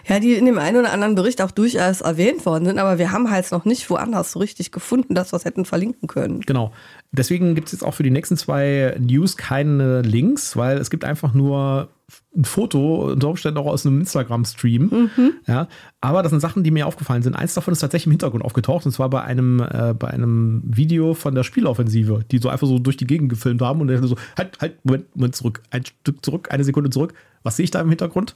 ja, 0.08 0.22
die 0.22 0.36
in 0.36 0.46
dem 0.46 0.60
einen 0.60 0.78
oder 0.78 0.94
anderen 0.94 1.16
Bericht 1.16 1.42
auch 1.42 1.52
durchaus 1.52 2.00
erwähnt 2.00 2.46
worden 2.46 2.66
sind, 2.66 2.80
aber 2.80 3.00
wir 3.00 3.12
haben 3.12 3.30
halt 3.30 3.52
noch 3.52 3.66
nicht 3.66 3.90
woanders 3.90 4.32
so 4.32 4.40
richtig 4.40 4.72
gefunden, 4.72 5.14
dass 5.14 5.34
wir 5.34 5.38
es 5.38 5.44
hätten 5.44 5.66
verlinken 5.66 6.08
können. 6.08 6.40
Genau. 6.40 6.72
Deswegen 7.12 7.54
gibt 7.54 7.68
es 7.68 7.74
jetzt 7.74 7.84
auch 7.84 7.94
für 7.94 8.04
die 8.04 8.12
nächsten 8.12 8.38
zwei 8.38 8.96
News 8.98 9.36
keine 9.36 10.04
Links, 10.04 10.56
weil 10.56 10.78
es 10.78 10.90
gibt 10.90 11.04
einfach 11.04 11.34
nur 11.34 11.90
ein 12.36 12.46
Foto, 12.46 13.12
unter 13.12 13.30
Umständen 13.30 13.58
auch 13.58 13.66
aus 13.66 13.86
einem 13.86 14.00
Instagram-Stream. 14.02 14.82
Mhm. 14.84 15.34
Ja, 15.48 15.68
aber 16.02 16.22
das 16.22 16.30
sind 16.30 16.40
Sachen, 16.40 16.64
die 16.64 16.72
mir 16.72 16.86
aufgefallen 16.86 17.24
sind. 17.24 17.36
Eins 17.36 17.54
davon 17.54 17.72
ist 17.72 17.80
tatsächlich 17.80 18.08
im 18.08 18.12
Hintergrund 18.12 18.44
aufgetaucht, 18.44 18.86
und 18.86 18.92
zwar 18.92 19.10
bei 19.10 19.22
einem, 19.22 19.60
äh, 19.60 19.94
bei 19.98 20.10
einem 20.10 20.62
Video 20.66 21.14
von 21.14 21.34
der 21.34 21.44
Spieloffensive, 21.44 22.24
die 22.30 22.38
so 22.38 22.50
einfach 22.50 22.68
so 22.68 22.78
durch 22.78 22.98
die 22.98 23.08
Gegend 23.08 23.30
gefilmt 23.30 23.62
haben 23.62 23.82
und 23.82 23.88
dann 23.88 24.06
so, 24.06 24.18
halt, 24.38 24.60
halt, 24.62 24.86
Moment, 24.86 25.16
Moment 25.16 25.36
zurück, 25.36 25.62
ein 25.72 25.84
Stück 25.86 26.24
zurück, 26.24 26.50
eine 26.52 26.64
Sekunde 26.64 26.90
zurück. 26.90 27.14
Was 27.44 27.58
sehe 27.58 27.64
ich 27.64 27.72
da 27.72 27.80
im 27.80 27.90
Hintergrund? 27.90 28.34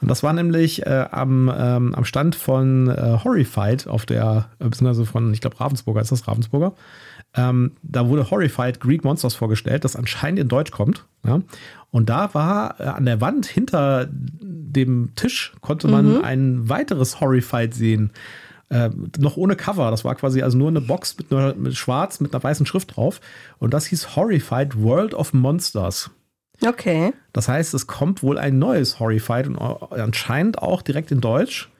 Und 0.00 0.08
das 0.08 0.22
war 0.22 0.32
nämlich 0.32 0.86
äh, 0.86 1.06
am, 1.10 1.52
ähm, 1.54 1.94
am 1.94 2.04
Stand 2.04 2.36
von 2.36 2.88
äh, 2.88 3.18
Horrified 3.22 3.88
auf 3.88 4.06
der, 4.06 4.50
äh, 4.60 4.64
beziehungsweise 4.64 5.04
von, 5.04 5.32
ich 5.32 5.40
glaube, 5.40 5.58
Ravensburger, 5.58 6.00
ist 6.00 6.12
das 6.12 6.28
Ravensburger? 6.28 6.72
Ähm, 7.34 7.72
da 7.82 8.08
wurde 8.08 8.30
Horrified 8.30 8.80
Greek 8.80 9.04
Monsters 9.04 9.34
vorgestellt, 9.34 9.84
das 9.84 9.96
anscheinend 9.96 10.40
in 10.40 10.48
Deutsch 10.48 10.70
kommt. 10.70 11.06
Ja? 11.24 11.40
Und 11.90 12.10
da 12.10 12.34
war 12.34 12.78
äh, 12.80 12.84
an 12.84 13.06
der 13.06 13.20
Wand 13.20 13.46
hinter 13.46 14.08
dem 14.10 15.14
Tisch 15.14 15.52
konnte 15.60 15.88
man 15.88 16.18
mhm. 16.18 16.24
ein 16.24 16.68
weiteres 16.68 17.20
Horrified 17.20 17.74
sehen. 17.74 18.10
Äh, 18.70 18.90
noch 19.18 19.36
ohne 19.36 19.54
Cover. 19.54 19.90
Das 19.90 20.04
war 20.04 20.14
quasi 20.14 20.42
also 20.42 20.56
nur 20.56 20.68
eine 20.68 20.80
Box 20.80 21.16
mit, 21.18 21.30
einer, 21.30 21.54
mit 21.54 21.76
schwarz 21.76 22.20
mit 22.20 22.34
einer 22.34 22.42
weißen 22.42 22.64
Schrift 22.64 22.96
drauf. 22.96 23.20
Und 23.58 23.74
das 23.74 23.86
hieß 23.86 24.16
Horrified 24.16 24.80
World 24.80 25.12
of 25.14 25.34
Monsters. 25.34 26.10
Okay. 26.64 27.12
Das 27.32 27.48
heißt, 27.48 27.74
es 27.74 27.86
kommt 27.86 28.22
wohl 28.22 28.38
ein 28.38 28.58
neues 28.58 28.98
Horrified 28.98 29.46
und 29.46 29.58
anscheinend 29.58 30.58
auch 30.62 30.80
direkt 30.80 31.10
in 31.10 31.20
Deutsch. 31.20 31.70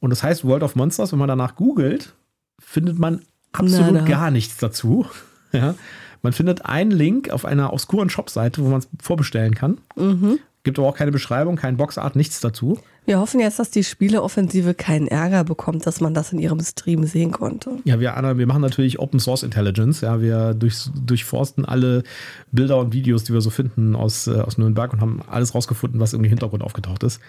Und 0.00 0.10
das 0.10 0.22
heißt 0.22 0.44
World 0.44 0.62
of 0.62 0.76
Monsters, 0.76 1.12
wenn 1.12 1.18
man 1.18 1.28
danach 1.28 1.56
googelt, 1.56 2.14
findet 2.58 2.98
man 2.98 3.22
absolut 3.54 3.94
Nada. 3.94 4.06
gar 4.06 4.30
nichts 4.30 4.56
dazu. 4.56 5.06
Ja. 5.52 5.76
Man 6.20 6.32
findet 6.32 6.66
einen 6.66 6.90
Link 6.90 7.30
auf 7.30 7.44
einer 7.44 7.72
obskuren 7.72 8.10
Shopseite, 8.10 8.60
wo 8.64 8.70
man 8.70 8.80
es 8.80 8.88
vorbestellen 9.00 9.54
kann. 9.54 9.78
Mhm. 9.94 10.40
Gibt 10.64 10.80
aber 10.80 10.88
auch 10.88 10.96
keine 10.96 11.12
Beschreibung, 11.12 11.54
kein 11.54 11.76
Boxart, 11.76 12.16
nichts 12.16 12.40
dazu. 12.40 12.80
Wir 13.04 13.20
hoffen 13.20 13.38
jetzt, 13.38 13.58
dass 13.58 13.70
die 13.70 13.84
Spieleoffensive 13.84 14.72
keinen 14.72 15.06
Ärger 15.06 15.44
bekommt, 15.44 15.86
dass 15.86 16.00
man 16.00 16.14
das 16.14 16.32
in 16.32 16.38
ihrem 16.38 16.58
Stream 16.60 17.04
sehen 17.04 17.32
konnte. 17.32 17.72
Ja, 17.84 18.00
wir, 18.00 18.14
wir 18.38 18.46
machen 18.46 18.62
natürlich 18.62 18.98
Open 18.98 19.20
Source 19.20 19.42
Intelligence. 19.42 20.00
Ja, 20.00 20.22
wir 20.22 20.54
durch, 20.54 20.88
durchforsten 21.04 21.66
alle 21.66 22.02
Bilder 22.50 22.78
und 22.78 22.94
Videos, 22.94 23.24
die 23.24 23.34
wir 23.34 23.42
so 23.42 23.50
finden 23.50 23.94
aus, 23.94 24.26
äh, 24.26 24.40
aus 24.40 24.56
Nürnberg 24.56 24.94
und 24.94 25.02
haben 25.02 25.20
alles 25.30 25.54
rausgefunden, 25.54 26.00
was 26.00 26.14
irgendwie 26.14 26.28
im 26.28 26.32
Hintergrund 26.32 26.62
aufgetaucht 26.62 27.02
ist. 27.02 27.20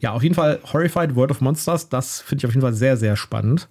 Ja, 0.00 0.12
auf 0.12 0.22
jeden 0.22 0.34
Fall 0.34 0.58
Horrified 0.72 1.14
World 1.14 1.32
of 1.32 1.42
Monsters, 1.42 1.90
das 1.90 2.22
finde 2.22 2.40
ich 2.40 2.46
auf 2.46 2.52
jeden 2.52 2.62
Fall 2.62 2.72
sehr, 2.72 2.96
sehr 2.96 3.16
spannend. 3.16 3.68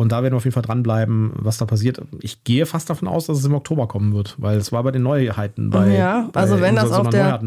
Und 0.00 0.12
da 0.12 0.22
werden 0.22 0.32
wir 0.32 0.38
auf 0.38 0.44
jeden 0.44 0.54
Fall 0.54 0.62
dranbleiben, 0.62 1.32
was 1.34 1.58
da 1.58 1.66
passiert. 1.66 2.00
Ich 2.20 2.42
gehe 2.42 2.64
fast 2.64 2.88
davon 2.88 3.06
aus, 3.06 3.26
dass 3.26 3.36
es 3.36 3.44
im 3.44 3.52
Oktober 3.52 3.86
kommen 3.86 4.14
wird, 4.14 4.34
weil 4.38 4.56
es 4.56 4.72
war 4.72 4.82
bei 4.82 4.92
den 4.92 5.02
Neuheiten 5.02 5.68
bei, 5.68 5.94
ja, 5.94 6.30
also 6.32 6.54
bei 6.54 6.62
wenn 6.62 6.76
das 6.76 6.90
auf 6.90 7.10
der 7.10 7.38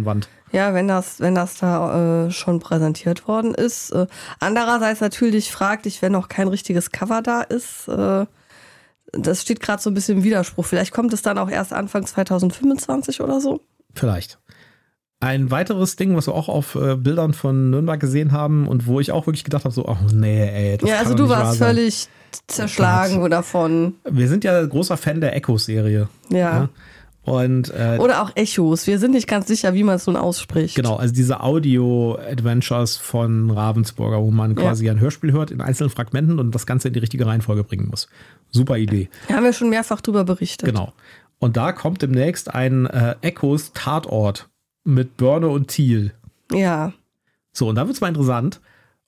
Ja, 0.52 0.76
wenn 0.76 0.88
das, 0.88 1.20
wenn 1.20 1.34
das 1.34 1.58
da 1.58 2.28
äh, 2.28 2.32
schon 2.32 2.60
präsentiert 2.60 3.28
worden 3.28 3.56
ist. 3.56 3.90
Äh, 3.90 4.06
andererseits 4.40 5.02
natürlich 5.02 5.52
fraglich, 5.52 6.04
wenn 6.04 6.12
noch 6.12 6.30
kein 6.30 6.48
richtiges 6.48 6.92
Cover 6.92 7.24
da 7.24 7.42
ist. 7.42 7.88
Äh, 7.88 8.28
das 9.14 9.42
steht 9.42 9.60
gerade 9.60 9.82
so 9.82 9.90
ein 9.90 9.96
bisschen 9.96 10.20
im 10.20 10.24
Widerspruch. 10.24 10.66
Vielleicht 10.68 10.94
kommt 10.94 11.12
es 11.12 11.24
dann 11.24 11.40
auch 11.40 11.50
erst 11.50 11.74
Anfang 11.74 12.06
2025 12.06 13.22
oder 13.22 13.42
so. 13.42 13.62
Vielleicht. 13.96 14.38
Ein 15.24 15.52
weiteres 15.52 15.96
Ding, 15.96 16.18
was 16.18 16.28
wir 16.28 16.36
auch 16.36 16.50
auf 16.50 16.76
äh, 16.76 16.96
Bildern 16.96 17.34
von 17.34 17.70
Nürnberg 17.70 18.00
gesehen 18.00 18.34
haben 18.34 18.68
und 18.68 18.88
wo 18.88 19.00
ich 19.00 19.12
auch 19.12 19.26
wirklich 19.26 19.46
gedacht 19.46 19.64
habe, 19.64 19.74
so, 19.74 19.86
oh 19.88 19.98
nee, 20.14 20.50
ey. 20.50 20.78
Das 20.78 20.90
ja, 20.90 20.98
also 20.98 21.14
du 21.14 21.30
warst 21.30 21.60
völlig 21.60 22.10
zerschlagen 22.48 23.22
oh 23.22 23.28
davon. 23.30 23.96
Wir 24.10 24.28
sind 24.28 24.44
ja 24.44 24.66
großer 24.66 24.98
Fan 24.98 25.22
der 25.22 25.34
Echo-Serie. 25.36 26.10
Ja. 26.30 26.38
ja. 26.38 26.70
Und, 27.24 27.74
äh, 27.74 28.00
Oder 28.02 28.22
auch 28.22 28.32
Echos. 28.36 28.86
Wir 28.86 29.00
sind 29.00 29.12
nicht 29.12 29.30
ganz 29.30 29.48
sicher, 29.48 29.74
wie 29.74 29.84
man 29.84 29.96
es 29.96 30.08
nun 30.08 30.18
ausspricht. 30.18 30.76
Genau, 30.76 30.98
also 30.98 31.14
diese 31.14 31.40
Audio-Adventures 31.40 32.98
von 32.98 33.50
Ravensburger, 33.50 34.22
wo 34.22 34.30
man 34.30 34.56
quasi 34.56 34.88
ja. 34.88 34.92
ein 34.92 35.00
Hörspiel 35.00 35.32
hört 35.32 35.52
in 35.52 35.62
einzelnen 35.62 35.90
Fragmenten 35.90 36.38
und 36.38 36.54
das 36.54 36.66
Ganze 36.66 36.90
in 36.90 36.94
die 36.94 37.00
richtige 37.00 37.26
Reihenfolge 37.26 37.64
bringen 37.64 37.88
muss. 37.90 38.10
Super 38.50 38.78
Idee. 38.78 39.10
Da 39.30 39.36
haben 39.36 39.46
wir 39.46 39.54
schon 39.54 39.70
mehrfach 39.70 40.02
drüber 40.02 40.26
berichtet. 40.26 40.68
Genau. 40.68 40.92
Und 41.40 41.56
da 41.56 41.72
kommt 41.72 42.02
demnächst 42.02 42.54
ein 42.54 42.88
äh, 42.88 43.16
Echos 43.22 43.72
Tatort 43.74 44.50
mit 44.84 45.18
Börne 45.18 45.50
und 45.50 45.68
Thiel. 45.68 46.14
Ja. 46.52 46.94
So, 47.52 47.68
und 47.70 47.76
da 47.76 47.86
wird 47.86 47.96
es 47.96 48.02
mal 48.02 48.10
interessant, 48.10 48.60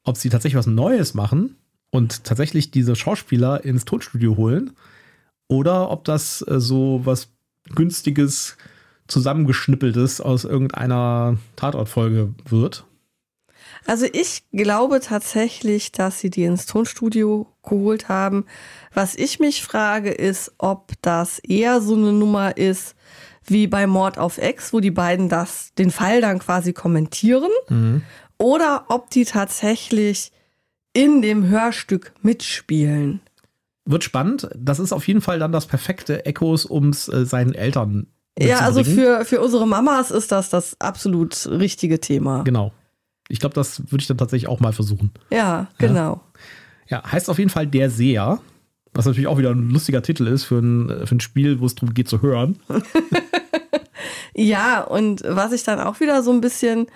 ob 0.04 0.18
sie 0.18 0.30
tatsächlich 0.30 0.58
was 0.58 0.68
Neues 0.68 1.14
machen 1.14 1.56
und 1.92 2.24
tatsächlich 2.24 2.72
diese 2.72 2.96
Schauspieler 2.96 3.64
ins 3.66 3.86
Tonstudio 3.86 4.38
holen 4.38 4.72
oder 5.48 5.90
ob 5.90 6.04
das 6.06 6.44
äh, 6.48 6.60
so 6.60 7.02
was 7.04 7.30
günstiges 7.74 8.58
zusammengeschnippeltes 9.08 10.22
aus 10.22 10.46
irgendeiner 10.46 11.38
Tatortfolge 11.56 12.34
wird. 12.48 12.86
Also 13.86 14.08
ich 14.12 14.44
glaube 14.52 15.00
tatsächlich, 15.00 15.92
dass 15.92 16.20
sie 16.20 16.30
die 16.30 16.44
ins 16.44 16.66
Tonstudio 16.66 17.48
geholt 17.64 18.10
haben. 18.10 18.46
Was 18.94 19.16
ich 19.16 19.40
mich 19.40 19.64
frage, 19.64 20.12
ist, 20.12 20.54
ob 20.58 20.94
das 21.02 21.40
eher 21.40 21.82
so 21.82 21.96
eine 21.96 22.12
Nummer 22.12 22.58
ist 22.58 22.95
wie 23.48 23.68
bei 23.68 23.88
Mord 23.88 24.18
auf 24.18 24.38
Ex, 24.38 24.74
wo 24.74 24.80
die 24.80 24.92
beiden 24.92 25.30
das, 25.30 25.74
den 25.78 25.92
Fall 25.92 26.22
dann 26.22 26.40
quasi 26.40 26.74
kommentieren, 26.74 27.52
mhm. 27.70 28.02
oder 28.38 28.86
ob 28.90 29.10
die 29.10 29.26
tatsächlich 29.26 30.32
in 30.94 31.22
dem 31.22 31.48
Hörstück 31.48 32.14
mitspielen. 32.22 33.20
Wird 33.86 34.04
spannend. 34.04 34.50
Das 34.56 34.80
ist 34.80 34.94
auf 34.94 35.08
jeden 35.08 35.22
Fall 35.22 35.38
dann 35.38 35.52
das 35.52 35.68
perfekte 35.68 36.26
Echos, 36.26 36.66
um 36.66 36.90
es 36.90 37.08
äh, 37.08 37.26
seinen 37.26 37.54
Eltern 37.54 38.08
Ja, 38.40 38.60
also 38.60 38.84
für, 38.84 39.26
für 39.26 39.42
unsere 39.42 39.68
Mamas 39.68 40.10
ist 40.10 40.32
das 40.32 40.50
das 40.50 40.80
absolut 40.80 41.46
richtige 41.48 42.00
Thema. 42.00 42.44
Genau. 42.44 42.72
Ich 43.28 43.40
glaube, 43.40 43.54
das 43.54 43.92
würde 43.92 44.02
ich 44.02 44.08
dann 44.08 44.18
tatsächlich 44.18 44.50
auch 44.50 44.60
mal 44.60 44.74
versuchen. 44.74 45.12
Ja, 45.32 45.68
genau. 45.78 46.22
Ja. 46.90 47.02
ja, 47.04 47.12
heißt 47.12 47.30
auf 47.30 47.38
jeden 47.38 47.50
Fall 47.50 47.68
Der 47.68 47.90
Seher. 47.90 48.40
Was 48.94 49.06
natürlich 49.06 49.28
auch 49.28 49.38
wieder 49.38 49.52
ein 49.52 49.70
lustiger 49.72 50.02
Titel 50.02 50.26
ist 50.26 50.46
für 50.46 50.60
ein, 50.60 51.06
für 51.06 51.16
ein 51.16 51.20
Spiel, 51.20 51.60
wo 51.60 51.66
es 51.66 51.76
darum 51.76 51.94
geht 51.94 52.08
zu 52.08 52.22
hören. 52.22 52.58
ja, 54.36 54.82
und 54.82 55.24
was 55.26 55.54
ich 55.54 55.64
dann 55.64 55.80
auch 55.80 56.02
wieder 56.02 56.22
so 56.22 56.32
ein 56.32 56.42
bisschen 56.42 56.88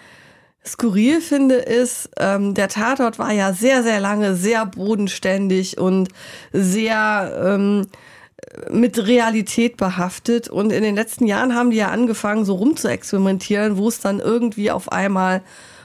skurril 0.65 1.21
finde, 1.21 1.55
ist, 1.55 2.09
ähm, 2.17 2.53
der 2.53 2.67
Tatort 2.67 3.17
war 3.17 3.31
ja 3.31 3.53
sehr, 3.53 3.81
sehr 3.81 4.01
lange 4.01 4.35
sehr 4.35 4.65
bodenständig 4.65 5.77
und 5.77 6.09
sehr 6.51 7.41
ähm, 7.43 7.87
mit 8.69 9.07
Realität 9.07 9.77
behaftet. 9.77 10.49
Und 10.49 10.71
in 10.73 10.83
den 10.83 10.95
letzten 10.95 11.25
Jahren 11.25 11.55
haben 11.55 11.71
die 11.71 11.77
ja 11.77 11.89
angefangen, 11.89 12.43
so 12.43 12.55
rum 12.55 12.75
zu 12.75 12.89
experimentieren, 12.89 13.77
wo 13.77 13.87
es 13.87 14.01
dann 14.01 14.19
irgendwie 14.19 14.69
auf 14.69 14.91
einmal 14.91 15.41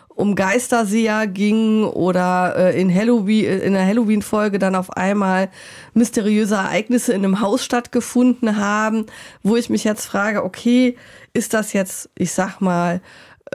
um 0.09 0.37
Geisterseher 0.37 1.27
ging 1.27 1.85
oder 1.85 2.55
äh, 2.57 2.81
in 2.81 2.93
Halloween, 2.93 3.61
in 3.61 3.73
der 3.73 3.87
Halloween-Folge 3.87 4.59
dann 4.59 4.77
auf 4.77 4.97
einmal 4.97 5.51
mysteriöse 5.93 6.55
Ereignisse 6.55 7.13
in 7.13 7.25
einem 7.25 7.41
Haus 7.41 7.65
stattgefunden 7.65 8.57
haben, 8.57 9.07
wo 9.43 9.57
ich 9.57 9.71
mich 9.71 9.83
jetzt 9.83 10.07
frage, 10.07 10.45
okay, 10.45 10.97
ist 11.35 11.53
das 11.53 11.73
jetzt, 11.73 12.09
ich 12.17 12.33
sag 12.33 12.61
mal, 12.61 13.01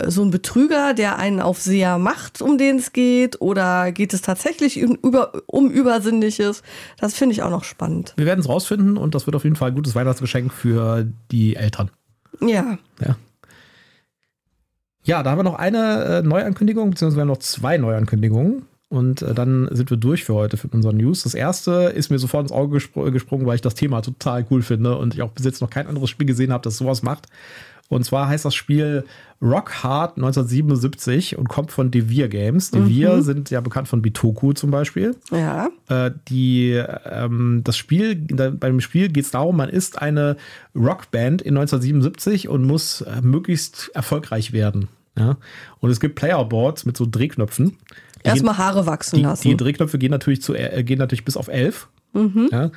so 0.05 0.23
ein 0.23 0.31
Betrüger, 0.31 0.93
der 0.93 1.17
einen 1.17 1.41
auf 1.41 1.59
Seher 1.59 1.97
macht, 1.97 2.41
um 2.41 2.57
den 2.57 2.77
es 2.77 2.93
geht? 2.93 3.41
Oder 3.41 3.91
geht 3.91 4.13
es 4.13 4.21
tatsächlich 4.21 4.83
um, 4.83 4.95
über, 4.95 5.31
um 5.47 5.69
Übersinnliches? 5.69 6.61
Das 6.99 7.15
finde 7.15 7.33
ich 7.33 7.41
auch 7.41 7.49
noch 7.49 7.63
spannend. 7.63 8.13
Wir 8.15 8.25
werden 8.25 8.39
es 8.39 8.47
rausfinden 8.47 8.97
und 8.97 9.15
das 9.15 9.25
wird 9.25 9.35
auf 9.35 9.43
jeden 9.43 9.55
Fall 9.55 9.69
ein 9.71 9.75
gutes 9.75 9.95
Weihnachtsgeschenk 9.95 10.53
für 10.53 11.07
die 11.31 11.55
Eltern. 11.55 11.89
Ja. 12.41 12.77
Ja. 13.03 13.15
Ja, 15.03 15.23
da 15.23 15.31
haben 15.31 15.39
wir 15.39 15.43
noch 15.43 15.57
eine 15.57 16.03
äh, 16.03 16.21
Neuankündigung, 16.21 16.91
beziehungsweise 16.91 17.25
noch 17.25 17.37
zwei 17.37 17.77
Neuankündigungen. 17.77 18.65
Und 18.89 19.21
äh, 19.21 19.35
dann 19.35 19.69
sind 19.71 19.91
wir 19.91 19.97
durch 19.97 20.23
für 20.23 20.33
heute 20.33 20.57
für 20.57 20.67
unsere 20.69 20.93
News. 20.93 21.23
Das 21.23 21.35
erste 21.35 21.93
ist 21.95 22.09
mir 22.09 22.17
sofort 22.17 22.43
ins 22.43 22.51
Auge 22.51 22.73
gespr 22.73 23.11
gesprungen, 23.11 23.45
weil 23.45 23.55
ich 23.55 23.61
das 23.61 23.75
Thema 23.75 24.01
total 24.01 24.45
cool 24.49 24.63
finde 24.63 24.97
und 24.97 25.13
ich 25.13 25.21
auch 25.21 25.31
bis 25.31 25.45
jetzt 25.45 25.61
noch 25.61 25.69
kein 25.69 25.87
anderes 25.87 26.09
Spiel 26.09 26.25
gesehen 26.25 26.51
habe, 26.51 26.63
das 26.63 26.77
sowas 26.77 27.03
macht. 27.03 27.27
Und 27.87 28.03
zwar 28.05 28.27
heißt 28.27 28.45
das 28.45 28.53
Spiel 28.53 29.03
Rock 29.41 29.83
Hard 29.83 30.17
1977 30.17 31.37
und 31.37 31.49
kommt 31.49 31.71
von 31.71 31.91
Devir 31.91 32.27
Games. 32.27 32.71
Devir 32.71 33.17
mhm. 33.17 33.21
sind 33.21 33.49
ja 33.49 33.61
bekannt 33.61 33.87
von 33.87 34.01
Bitoku 34.01 34.53
zum 34.53 34.69
Beispiel. 34.69 35.15
Ja. 35.31 35.69
Äh, 35.87 36.11
die, 36.27 36.81
ähm, 37.05 37.61
das 37.63 37.77
Spiel, 37.77 38.15
da, 38.15 38.51
beim 38.51 38.79
Spiel 38.79 39.09
geht 39.09 39.25
es 39.25 39.31
darum, 39.31 39.57
man 39.57 39.69
ist 39.69 40.01
eine 40.01 40.37
Rockband 40.75 41.41
in 41.41 41.57
1977 41.57 42.47
und 42.47 42.63
muss 42.63 43.01
äh, 43.01 43.21
möglichst 43.21 43.89
erfolgreich 43.95 44.53
werden. 44.53 44.87
Ja? 45.17 45.37
Und 45.79 45.89
es 45.89 45.99
gibt 45.99 46.15
Playerboards 46.15 46.85
mit 46.85 46.95
so 46.95 47.07
Drehknöpfen. 47.09 47.77
Erstmal 48.23 48.57
Haare 48.57 48.85
wachsen 48.85 49.17
die, 49.17 49.21
lassen. 49.23 49.47
Die 49.47 49.57
Drehknöpfe 49.57 49.97
gehen 49.97 50.11
natürlich, 50.11 50.41
zu, 50.41 50.53
äh, 50.53 50.83
gehen 50.83 50.99
natürlich 50.99 51.25
bis 51.25 51.37
auf 51.37 51.47
11. 51.47 51.87
Mhm. 52.13 52.49
Ja? 52.51 52.71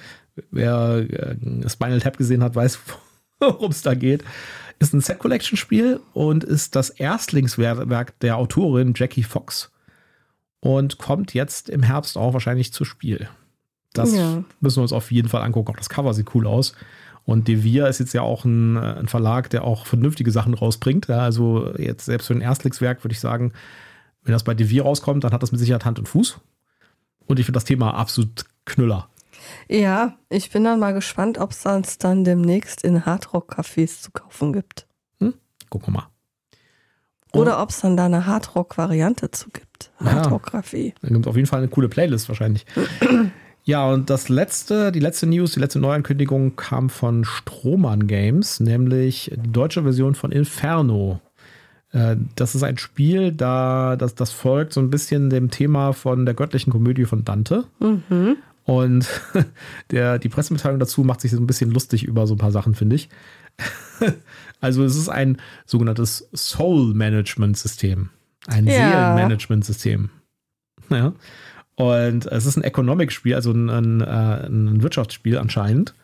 Wer 0.50 1.06
äh, 1.10 1.68
Spinal 1.68 2.00
Tap 2.00 2.16
gesehen 2.16 2.42
hat, 2.42 2.54
weiß, 2.54 2.78
worum 3.40 3.70
es 3.70 3.82
da 3.82 3.94
geht. 3.94 4.24
Ist 4.78 4.94
ein 4.94 5.00
Set 5.00 5.18
Collection 5.18 5.56
Spiel 5.56 6.00
und 6.12 6.44
ist 6.44 6.74
das 6.74 6.90
Erstlingswerk 6.90 8.18
der 8.20 8.36
Autorin 8.36 8.94
Jackie 8.96 9.22
Fox 9.22 9.70
und 10.60 10.98
kommt 10.98 11.34
jetzt 11.34 11.68
im 11.68 11.82
Herbst 11.82 12.16
auch 12.16 12.32
wahrscheinlich 12.32 12.72
zu 12.72 12.84
Spiel. 12.84 13.28
Das 13.92 14.14
ja. 14.14 14.42
müssen 14.60 14.78
wir 14.78 14.82
uns 14.82 14.92
auf 14.92 15.10
jeden 15.12 15.28
Fall 15.28 15.42
angucken. 15.42 15.70
Auch 15.70 15.76
das 15.76 15.90
Cover 15.90 16.14
sieht 16.14 16.34
cool 16.34 16.46
aus. 16.46 16.72
Und 17.24 17.46
Devir 17.46 17.88
ist 17.88 18.00
jetzt 18.00 18.14
ja 18.14 18.22
auch 18.22 18.44
ein, 18.44 18.76
ein 18.76 19.08
Verlag, 19.08 19.50
der 19.50 19.64
auch 19.64 19.86
vernünftige 19.86 20.30
Sachen 20.30 20.54
rausbringt. 20.54 21.08
Also 21.10 21.72
jetzt 21.76 22.06
selbst 22.06 22.26
für 22.26 22.34
ein 22.34 22.40
Erstlingswerk 22.40 23.04
würde 23.04 23.12
ich 23.12 23.20
sagen, 23.20 23.52
wenn 24.24 24.32
das 24.32 24.44
bei 24.44 24.54
Devir 24.54 24.84
rauskommt, 24.84 25.24
dann 25.24 25.32
hat 25.32 25.42
das 25.42 25.52
mit 25.52 25.60
Sicherheit 25.60 25.84
Hand 25.84 25.98
und 25.98 26.08
Fuß. 26.08 26.38
Und 27.26 27.38
ich 27.38 27.46
finde 27.46 27.56
das 27.56 27.64
Thema 27.64 27.94
absolut 27.94 28.44
Knüller. 28.64 29.08
Ja, 29.68 30.16
ich 30.28 30.50
bin 30.50 30.64
dann 30.64 30.78
mal 30.78 30.94
gespannt, 30.94 31.38
ob 31.38 31.50
es 31.50 31.66
uns 31.66 31.98
dann 31.98 32.24
demnächst 32.24 32.84
in 32.84 33.04
Hardrock-Cafés 33.04 34.00
zu 34.02 34.10
kaufen 34.12 34.52
gibt. 34.52 34.86
Hm? 35.18 35.34
Gucken 35.68 35.88
wir 35.88 36.00
mal. 36.00 36.08
Oder 37.34 37.62
ob 37.62 37.70
es 37.70 37.80
dann 37.80 37.96
da 37.96 38.06
eine 38.06 38.26
Hardrock-Variante 38.26 39.30
zu 39.30 39.50
gibt. 39.50 39.90
Hardrock-Café. 39.98 40.88
Ja, 40.88 40.92
dann 41.00 41.12
gibt 41.14 41.26
es 41.26 41.30
auf 41.30 41.36
jeden 41.36 41.48
Fall 41.48 41.60
eine 41.60 41.68
coole 41.68 41.88
Playlist 41.88 42.28
wahrscheinlich. 42.28 42.66
ja, 43.64 43.88
und 43.88 44.10
das 44.10 44.28
letzte, 44.28 44.92
die 44.92 45.00
letzte 45.00 45.26
News, 45.26 45.52
die 45.52 45.60
letzte 45.60 45.80
Neuankündigung 45.80 46.56
kam 46.56 46.90
von 46.90 47.24
Strohmann 47.24 48.06
Games, 48.06 48.60
nämlich 48.60 49.32
die 49.34 49.50
deutsche 49.50 49.82
Version 49.82 50.14
von 50.14 50.30
Inferno. 50.30 51.20
Äh, 51.92 52.16
das 52.36 52.54
ist 52.54 52.62
ein 52.62 52.78
Spiel, 52.78 53.32
da 53.32 53.96
das, 53.96 54.14
das 54.14 54.32
folgt 54.32 54.72
so 54.72 54.80
ein 54.80 54.90
bisschen 54.90 55.30
dem 55.30 55.50
Thema 55.50 55.92
von 55.92 56.24
der 56.24 56.34
göttlichen 56.34 56.72
Komödie 56.72 57.04
von 57.04 57.24
Dante. 57.24 57.64
Mhm. 57.80 58.36
Und 58.64 59.08
der, 59.90 60.18
die 60.18 60.28
Pressemitteilung 60.28 60.78
dazu 60.78 61.04
macht 61.04 61.20
sich 61.20 61.30
so 61.30 61.38
ein 61.38 61.46
bisschen 61.46 61.70
lustig 61.70 62.04
über 62.04 62.26
so 62.26 62.34
ein 62.34 62.38
paar 62.38 62.52
Sachen, 62.52 62.74
finde 62.74 62.96
ich. 62.96 63.08
Also 64.60 64.84
es 64.84 64.96
ist 64.96 65.08
ein 65.08 65.38
sogenanntes 65.66 66.28
Soul-Management-System. 66.32 68.10
Ein 68.46 68.66
Ja. 68.68 68.72
Seelenmanagement-System. 68.72 70.10
Ja. 70.88 71.14
Und 71.74 72.26
es 72.26 72.46
ist 72.46 72.56
ein 72.56 72.62
Economic-Spiel, 72.62 73.34
also 73.34 73.50
ein, 73.50 73.68
ein, 73.70 74.00
äh, 74.02 74.46
ein 74.46 74.82
Wirtschaftsspiel 74.82 75.36
anscheinend. 75.36 75.94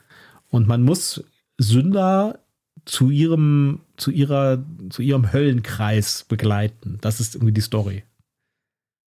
Und 0.51 0.67
man 0.67 0.83
muss 0.83 1.23
Sünder 1.59 2.41
zu 2.85 3.11
ihrem, 3.11 3.81
zu 3.97 4.11
ihrer, 4.11 4.65
zu 4.91 5.03
ihrem 5.03 5.33
Höllenkreis 5.33 6.25
begleiten. 6.29 6.99
Das 7.01 7.21
ist 7.21 7.35
irgendwie 7.35 7.53
die 7.53 7.61
Story. 7.61 8.05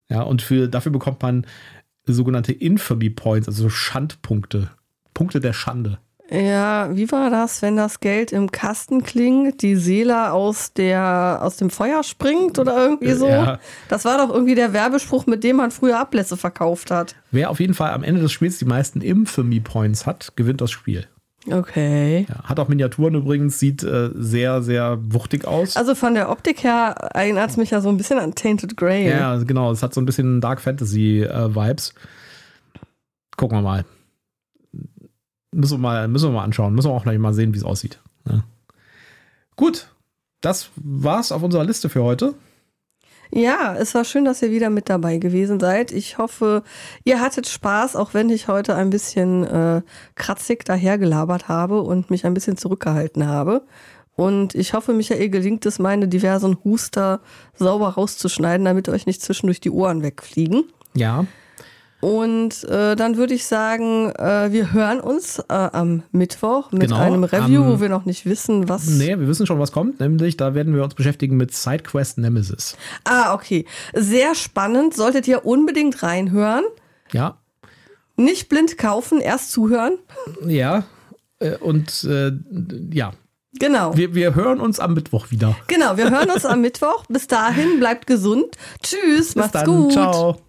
Ja, 0.08 0.22
und 0.22 0.42
für, 0.42 0.68
dafür 0.68 0.92
bekommt 0.92 1.22
man 1.22 1.46
sogenannte 2.06 2.52
Infamy 2.52 3.10
Points, 3.10 3.48
also 3.48 3.68
Schandpunkte. 3.68 4.70
Punkte 5.14 5.40
der 5.40 5.52
Schande. 5.52 5.98
Ja, 6.30 6.90
wie 6.92 7.10
war 7.10 7.28
das, 7.28 7.60
wenn 7.60 7.76
das 7.76 7.98
Geld 7.98 8.30
im 8.30 8.52
Kasten 8.52 9.02
klingt, 9.02 9.62
die 9.62 9.74
Seele 9.74 10.30
aus, 10.30 10.72
der, 10.72 11.40
aus 11.42 11.56
dem 11.56 11.70
Feuer 11.70 12.04
springt 12.04 12.60
oder 12.60 12.76
irgendwie 12.76 13.14
so? 13.14 13.26
Ja. 13.26 13.58
Das 13.88 14.04
war 14.04 14.18
doch 14.18 14.32
irgendwie 14.32 14.54
der 14.54 14.72
Werbespruch, 14.72 15.26
mit 15.26 15.42
dem 15.42 15.56
man 15.56 15.72
früher 15.72 15.98
Ablässe 15.98 16.36
verkauft 16.36 16.92
hat. 16.92 17.16
Wer 17.32 17.50
auf 17.50 17.58
jeden 17.58 17.74
Fall 17.74 17.90
am 17.90 18.04
Ende 18.04 18.20
des 18.20 18.30
Spiels 18.30 18.58
die 18.58 18.64
meisten 18.64 19.00
Infamy 19.00 19.58
Points 19.58 20.06
hat, 20.06 20.34
gewinnt 20.36 20.60
das 20.60 20.70
Spiel. 20.70 21.08
Okay. 21.46 22.26
Ja, 22.28 22.44
hat 22.44 22.60
auch 22.60 22.68
Miniaturen 22.68 23.14
übrigens, 23.14 23.58
sieht 23.58 23.82
äh, 23.82 24.10
sehr, 24.14 24.62
sehr 24.62 24.98
wuchtig 25.00 25.46
aus. 25.46 25.76
Also 25.76 25.94
von 25.94 26.14
der 26.14 26.30
Optik 26.30 26.62
her 26.62 26.94
erinnert 27.14 27.50
es 27.50 27.56
mich 27.56 27.70
ja 27.70 27.80
so 27.80 27.88
ein 27.88 27.96
bisschen 27.96 28.18
an 28.18 28.34
Tainted 28.34 28.76
Grail. 28.76 29.08
ja, 29.08 29.36
genau. 29.36 29.72
Es 29.72 29.82
hat 29.82 29.94
so 29.94 30.00
ein 30.00 30.06
bisschen 30.06 30.40
Dark 30.40 30.60
Fantasy 30.60 31.22
äh, 31.22 31.54
Vibes. 31.54 31.94
Gucken 33.36 33.58
wir 33.58 33.62
mal. 33.62 33.84
Müssen 35.52 35.78
wir 35.78 35.82
mal, 35.82 36.08
müssen 36.08 36.28
wir 36.28 36.34
mal 36.34 36.44
anschauen. 36.44 36.74
Müssen 36.74 36.90
wir 36.90 36.94
auch 36.94 37.04
gleich 37.04 37.18
mal 37.18 37.32
sehen, 37.32 37.54
wie 37.54 37.58
es 37.58 37.64
aussieht. 37.64 38.00
Ja. 38.28 38.44
Gut, 39.56 39.88
das 40.42 40.70
war's 40.76 41.32
auf 41.32 41.42
unserer 41.42 41.64
Liste 41.64 41.88
für 41.88 42.02
heute. 42.02 42.34
Ja, 43.32 43.76
es 43.76 43.94
war 43.94 44.04
schön, 44.04 44.24
dass 44.24 44.42
ihr 44.42 44.50
wieder 44.50 44.70
mit 44.70 44.88
dabei 44.88 45.18
gewesen 45.18 45.60
seid. 45.60 45.92
Ich 45.92 46.18
hoffe, 46.18 46.62
ihr 47.04 47.20
hattet 47.20 47.48
Spaß, 47.48 47.94
auch 47.94 48.12
wenn 48.12 48.28
ich 48.28 48.48
heute 48.48 48.74
ein 48.74 48.90
bisschen 48.90 49.44
äh, 49.44 49.82
kratzig 50.16 50.64
dahergelabert 50.64 51.48
habe 51.48 51.82
und 51.82 52.10
mich 52.10 52.26
ein 52.26 52.34
bisschen 52.34 52.56
zurückgehalten 52.56 53.26
habe. 53.26 53.62
Und 54.16 54.54
ich 54.54 54.74
hoffe, 54.74 54.92
Michael 54.92 55.30
gelingt 55.30 55.64
es, 55.64 55.78
meine 55.78 56.08
diversen 56.08 56.58
Huster 56.64 57.20
sauber 57.54 57.90
rauszuschneiden, 57.90 58.64
damit 58.64 58.88
euch 58.88 59.06
nicht 59.06 59.22
zwischendurch 59.22 59.60
die 59.60 59.70
Ohren 59.70 60.02
wegfliegen. 60.02 60.64
Ja, 60.94 61.24
Und 62.00 62.64
äh, 62.64 62.96
dann 62.96 63.16
würde 63.18 63.34
ich 63.34 63.44
sagen, 63.46 64.10
äh, 64.16 64.50
wir 64.52 64.72
hören 64.72 65.00
uns 65.00 65.38
äh, 65.38 65.42
am 65.52 66.02
Mittwoch 66.12 66.72
mit 66.72 66.82
Genau, 66.82 66.96
einem 66.98 67.24
Review, 67.24 67.62
am- 67.62 67.68
wo 67.72 67.80
wir 67.80 67.90
noch 67.90 68.06
nicht 68.06 68.24
wissen, 68.24 68.68
was. 68.70 68.86
nee, 68.86 69.18
wir 69.18 69.28
wissen 69.28 69.46
schon, 69.46 69.58
was 69.58 69.70
kommt. 69.70 70.00
Nämlich, 70.00 70.38
da 70.38 70.54
werden 70.54 70.74
wir 70.74 70.82
uns 70.82 70.94
beschäftigen 70.94 71.36
mit 71.36 71.54
SideQuest 71.54 72.16
Nemesis. 72.18 72.76
Ah, 73.04 73.34
okay. 73.34 73.66
Sehr 73.94 74.34
spannend. 74.34 74.94
Solltet 74.94 75.28
ihr 75.28 75.44
unbedingt 75.44 76.02
reinhören. 76.02 76.64
Ja, 77.12 77.36
Nicht 78.16 78.48
blind 78.48 78.78
kaufen, 78.78 79.20
erst 79.20 79.50
zuhören. 79.50 79.98
ja. 80.46 80.84
Äh, 81.38 81.56
Und 81.56 82.04
äh, 82.04 82.32
ja, 82.92 83.12
Genau. 83.58 83.96
wir, 83.96 84.14
wir 84.14 84.34
hören 84.34 84.60
uns 84.60 84.78
am 84.78 84.94
Mittwoch 84.94 85.30
wieder. 85.30 85.56
Genau, 85.66 85.96
wir 85.96 86.08
hören 86.10 86.30
uns 86.30 86.44
am 86.46 86.60
Mittwoch. 86.60 87.04
Bis 87.08 87.26
dahin, 87.26 87.78
bleibt 87.80 88.06
gesund. 88.06 88.56
Tschüss, 88.82 89.28
Bis 89.28 89.36
macht's 89.36 89.52
dann. 89.52 89.66
gut. 89.66 89.92
Ciao. 89.92 90.40